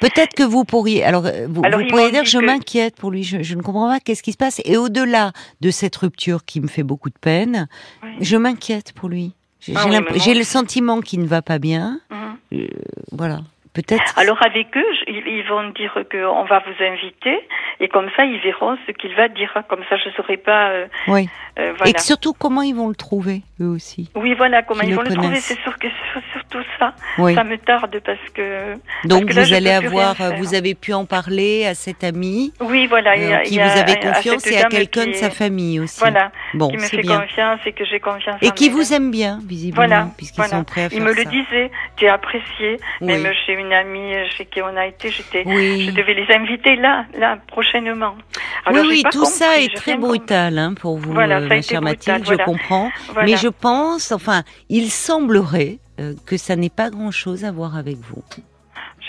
Peut-être 0.00 0.34
que 0.34 0.42
vous 0.42 0.64
pourriez. 0.64 1.04
Alors, 1.04 1.26
euh, 1.26 1.46
vous, 1.48 1.62
vous 1.62 1.86
pourriez 1.88 2.10
dire, 2.10 2.24
je 2.24 2.38
m'inquiète 2.38 2.96
pour 2.96 3.10
lui. 3.10 3.22
Je, 3.22 3.42
je, 3.42 3.54
ne 3.54 3.62
comprends 3.62 3.88
pas 3.88 4.00
qu'est-ce 4.00 4.22
qui 4.22 4.32
se 4.32 4.38
passe. 4.38 4.60
Et 4.64 4.76
au-delà 4.76 5.32
de 5.60 5.70
cette 5.70 5.96
rupture 5.96 6.44
qui 6.44 6.60
me 6.60 6.68
fait 6.68 6.82
beaucoup 6.82 7.10
de 7.10 7.18
peine, 7.20 7.68
oui. 8.02 8.10
je 8.20 8.36
m'inquiète 8.36 8.92
pour 8.94 9.08
lui. 9.08 9.34
J'ai 9.60 9.74
Ah 9.76 9.86
oui, 9.88 10.34
le 10.34 10.42
sentiment 10.42 11.00
qu'il 11.00 11.20
ne 11.20 11.26
va 11.26 11.42
pas 11.42 11.58
bien. 11.58 12.00
Mhm. 12.10 12.36
Euh, 12.54 12.68
voilà. 13.12 13.40
Peut-être. 13.74 14.18
Alors 14.18 14.42
avec 14.44 14.76
eux, 14.76 14.84
ils 15.06 15.22
ils 15.26 15.44
vont 15.48 15.70
dire 15.70 15.94
qu'on 16.10 16.44
va 16.44 16.58
vous 16.66 16.84
inviter 16.84 17.38
et 17.80 17.88
comme 17.88 18.08
ça 18.16 18.24
ils 18.26 18.38
verront 18.40 18.76
ce 18.86 18.92
qu'il 18.92 19.14
va 19.14 19.28
dire. 19.28 19.50
Comme 19.68 19.80
ça 19.88 19.96
je 19.96 20.08
ne 20.10 20.14
saurais 20.14 20.36
pas. 20.36 20.68
euh, 20.70 20.86
Oui. 21.08 21.26
euh, 21.58 21.72
voilà. 21.78 21.92
Et 21.96 21.98
surtout, 21.98 22.34
comment 22.34 22.60
ils 22.62 22.74
vont 22.74 22.88
le 22.88 22.94
trouver, 22.94 23.40
eux 23.62 23.68
aussi. 23.68 24.10
Oui, 24.14 24.34
voilà 24.36 24.62
comment 24.62 24.82
ils 24.82 24.94
vont 24.94 25.00
le 25.02 25.14
trouver. 25.14 25.36
C'est 25.36 25.58
sûr 25.60 25.78
que 25.78 25.88
surtout 26.34 26.62
ça. 26.78 26.92
Oui. 27.16 27.34
Ça 27.34 27.44
me 27.44 27.56
tarde 27.56 27.98
parce 28.04 28.18
que. 28.34 28.74
Donc 29.04 29.26
que 29.26 29.34
là, 29.34 29.42
vous 29.44 29.54
allez 29.54 29.70
avoir, 29.70 30.16
vous 30.36 30.54
avez 30.54 30.74
pu 30.74 30.92
en 30.92 31.06
parler 31.06 31.64
à 31.64 31.74
cet 31.74 32.04
ami 32.04 32.52
Oui, 32.60 32.86
voilà. 32.88 33.12
euh, 33.12 33.36
a, 33.36 33.40
qui 33.40 33.54
y 33.54 33.58
vous 33.58 33.64
a 33.64 33.72
avez 33.80 33.96
confiance 33.98 34.46
et 34.48 34.58
à 34.62 34.64
quelqu'un 34.68 35.06
de 35.06 35.12
sa 35.14 35.30
famille 35.30 35.80
aussi. 35.80 35.98
Voilà. 35.98 36.30
Bon, 36.52 36.68
qui 36.68 36.76
me 36.76 36.80
c'est 36.82 36.96
fait 36.96 37.02
bien. 37.02 37.20
confiance 37.20 37.60
et 37.64 37.72
que 37.72 37.86
j'ai 37.86 38.00
confiance 38.00 38.36
Et 38.42 38.48
en 38.48 38.52
qui 38.52 38.68
vous 38.68 38.92
aime 38.92 39.10
bien, 39.10 39.38
visiblement, 39.46 39.86
Voilà, 39.86 40.08
puisqu'ils 40.18 40.36
voilà. 40.42 40.56
sont 40.58 40.64
prêts 40.64 40.84
à 40.84 40.88
faire 40.90 40.98
Il 40.98 41.02
me 41.04 41.14
le 41.14 41.22
ça. 41.22 41.30
disait, 41.30 41.70
tu 41.96 42.04
es 42.04 42.08
apprécié. 42.08 42.76
Oui. 43.00 43.06
Même 43.06 43.32
chez 43.46 43.56
une 43.62 43.72
amie 43.72 44.12
chez 44.36 44.44
qui 44.46 44.60
on 44.62 44.76
a 44.76 44.86
été, 44.86 45.10
j'étais, 45.10 45.42
Oui. 45.46 45.86
je 45.86 45.90
devais 45.92 46.14
les 46.14 46.26
inviter 46.34 46.76
là, 46.76 47.06
là, 47.18 47.38
prochainement. 47.46 48.14
Oui, 48.16 48.42
Alors, 48.66 48.84
oui, 48.86 49.02
pas 49.02 49.10
tout 49.10 49.24
ça 49.24 49.58
est 49.60 49.74
très 49.74 49.96
brutal 49.96 50.58
hein, 50.58 50.74
pour 50.74 50.98
vous, 50.98 51.12
Voilà, 51.12 51.38
euh, 51.38 51.48
ma 51.48 51.62
chère 51.62 51.82
Mathilde, 51.82 52.22
voilà. 52.24 52.44
je 52.44 52.50
comprends. 52.50 52.90
Voilà. 53.12 53.28
Mais 53.30 53.36
je 53.36 53.48
pense, 53.48 54.12
enfin, 54.12 54.42
il 54.68 54.90
semblerait 54.90 55.78
euh, 56.00 56.14
que 56.26 56.36
ça 56.36 56.56
n'ait 56.56 56.68
pas 56.70 56.90
grand-chose 56.90 57.44
à 57.44 57.52
voir 57.52 57.76
avec 57.76 57.96
vous. 57.96 58.22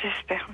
J'espère. 0.01 0.47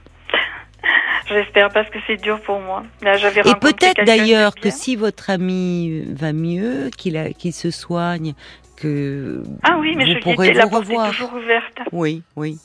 J'espère 1.28 1.70
parce 1.70 1.90
que 1.90 2.00
c'est 2.08 2.18
dur 2.20 2.40
pour 2.42 2.60
moi. 2.60 2.84
Là, 3.04 3.16
j'avais 3.18 3.42
Et 3.42 3.56
peut-être 3.62 4.04
d'ailleurs 4.04 4.56
que 4.56 4.70
si 4.72 4.96
votre 4.96 5.30
ami 5.30 6.04
va 6.10 6.34
mieux, 6.34 6.90
qu'il 6.98 7.54
se 7.54 7.70
soigne, 7.70 8.34
que 8.76 9.44
Ah 9.64 9.78
oui, 9.80 9.94
mais 9.96 10.06
vous 10.06 10.14
je 10.14 10.20
pourrez 10.20 10.54
la 10.54 10.66
vous 10.66 10.78
revoir. 10.78 11.12
toujours 11.12 11.34
ouverte. 11.34 11.78
Oui, 11.92 12.24
oui. 12.36 12.58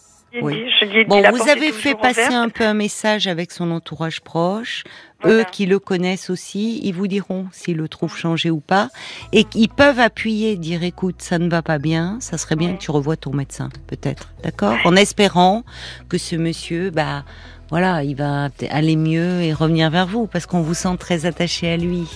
Oui. 0.42 0.64
dit- 0.83 1.05
Bon, 1.07 1.23
vous 1.31 1.49
avez 1.49 1.73
fait 1.73 1.94
passer 1.94 2.20
ouverte. 2.20 2.33
un 2.35 2.49
peu 2.49 2.64
un 2.64 2.75
message 2.75 3.27
avec 3.27 3.53
son 3.53 3.70
entourage 3.70 4.20
proche. 4.20 4.85
eux 5.27 5.44
qui 5.51 5.64
le 5.64 5.79
connaissent 5.79 6.29
aussi, 6.29 6.81
ils 6.85 6.92
vous 6.92 7.07
diront 7.07 7.47
s'ils 7.51 7.79
le 7.79 7.88
trouvent 7.88 8.14
changé 8.14 8.51
ou 8.51 8.61
pas. 8.61 8.90
Et 9.33 9.47
ils 9.55 9.70
peuvent 9.70 9.99
appuyer, 9.99 10.57
dire 10.57 10.83
écoute, 10.83 11.23
ça 11.23 11.38
ne 11.38 11.49
va 11.49 11.62
pas 11.62 11.79
bien, 11.79 12.18
ça 12.20 12.37
serait 12.37 12.57
bien 12.57 12.75
que 12.75 12.79
tu 12.83 12.90
revoies 12.90 13.16
ton 13.16 13.33
médecin, 13.33 13.70
peut-être. 13.87 14.29
D'accord? 14.42 14.77
En 14.85 14.94
espérant 14.97 15.62
que 16.11 16.18
ce 16.18 16.37
monsieur, 16.37 16.90
bah, 16.90 17.25
voilà, 17.70 18.03
il 18.05 18.16
va 18.16 18.51
aller 18.70 18.97
mieux 18.97 19.40
et 19.40 19.55
revenir 19.55 19.88
vers 19.88 20.07
vous 20.07 20.27
parce 20.27 20.44
qu'on 20.44 20.61
vous 20.61 20.75
sent 20.75 20.97
très 20.99 21.25
attaché 21.25 21.70
à 21.73 21.79
lui. 21.79 22.07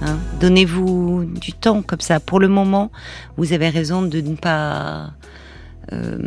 Hein? 0.00 0.16
Donnez-vous 0.40 1.24
du 1.24 1.52
temps 1.52 1.82
comme 1.82 2.00
ça. 2.00 2.20
Pour 2.20 2.38
le 2.38 2.46
moment, 2.48 2.92
vous 3.36 3.52
avez 3.52 3.68
raison 3.68 4.02
de 4.02 4.20
ne 4.20 4.36
pas. 4.36 5.10
Euh, 5.92 6.18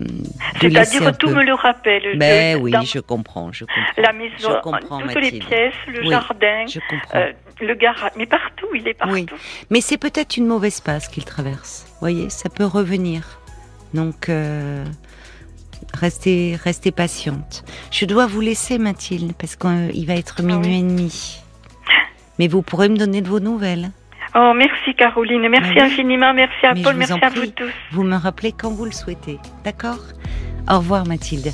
C'est-à-dire 0.60 1.18
tout 1.18 1.30
me 1.30 1.44
le 1.44 1.54
rappelle. 1.54 2.18
Ben 2.18 2.60
oui, 2.62 2.74
je 2.86 3.00
comprends, 3.00 3.52
je 3.52 3.66
comprends. 3.66 4.02
La 4.02 4.12
maison, 4.12 4.62
toutes 4.62 5.16
les 5.16 5.40
pièces, 5.40 5.74
le 5.88 6.10
jardin, 6.10 6.66
je. 6.68 6.80
Euh, 7.16 7.32
le 7.62 7.74
garage, 7.74 8.12
mais 8.18 8.26
partout, 8.26 8.68
il 8.74 8.88
est 8.88 8.94
partout. 8.94 9.14
Oui. 9.14 9.26
Mais 9.70 9.80
c'est 9.80 9.98
peut-être 9.98 10.36
une 10.36 10.46
mauvaise 10.46 10.82
passe 10.82 11.08
qu'il 11.08 11.24
traverse. 11.24 11.88
Voyez, 12.02 12.30
ça 12.30 12.50
peut 12.50 12.66
revenir. 12.66 13.40
Donc, 13.94 14.28
euh, 14.28 14.84
restez, 15.94 16.58
restez 16.62 16.92
patiente. 16.92 17.64
Je 17.92 18.06
dois 18.06 18.28
vous 18.28 18.42
laisser, 18.42 18.78
Mathilde, 18.78 19.34
parce 19.38 19.56
qu'il 19.56 20.06
va 20.06 20.16
être 20.16 20.36
ah 20.40 20.44
minuit 20.44 20.80
et 20.80 20.84
demi. 20.84 21.40
Mais 22.40 22.50
vous 22.50 22.62
pourrez 22.62 22.90
me 22.90 22.98
donner 22.98 23.22
de 23.22 23.30
vos 23.30 23.40
nouvelles. 23.40 23.92
Oh, 24.38 24.52
merci 24.54 24.94
Caroline, 24.96 25.48
merci 25.48 25.80
infiniment, 25.80 26.34
merci 26.34 26.66
à 26.66 26.74
Paul, 26.76 26.96
merci 26.98 27.14
à 27.22 27.30
vous 27.30 27.48
tous. 27.48 27.72
Vous 27.92 28.04
me 28.04 28.18
rappelez 28.18 28.52
quand 28.52 28.70
vous 28.70 28.86
le 28.86 28.92
souhaitez, 28.92 29.40
d'accord? 29.64 30.00
Au 30.70 30.80
revoir 30.80 31.06
Mathilde. 31.08 31.52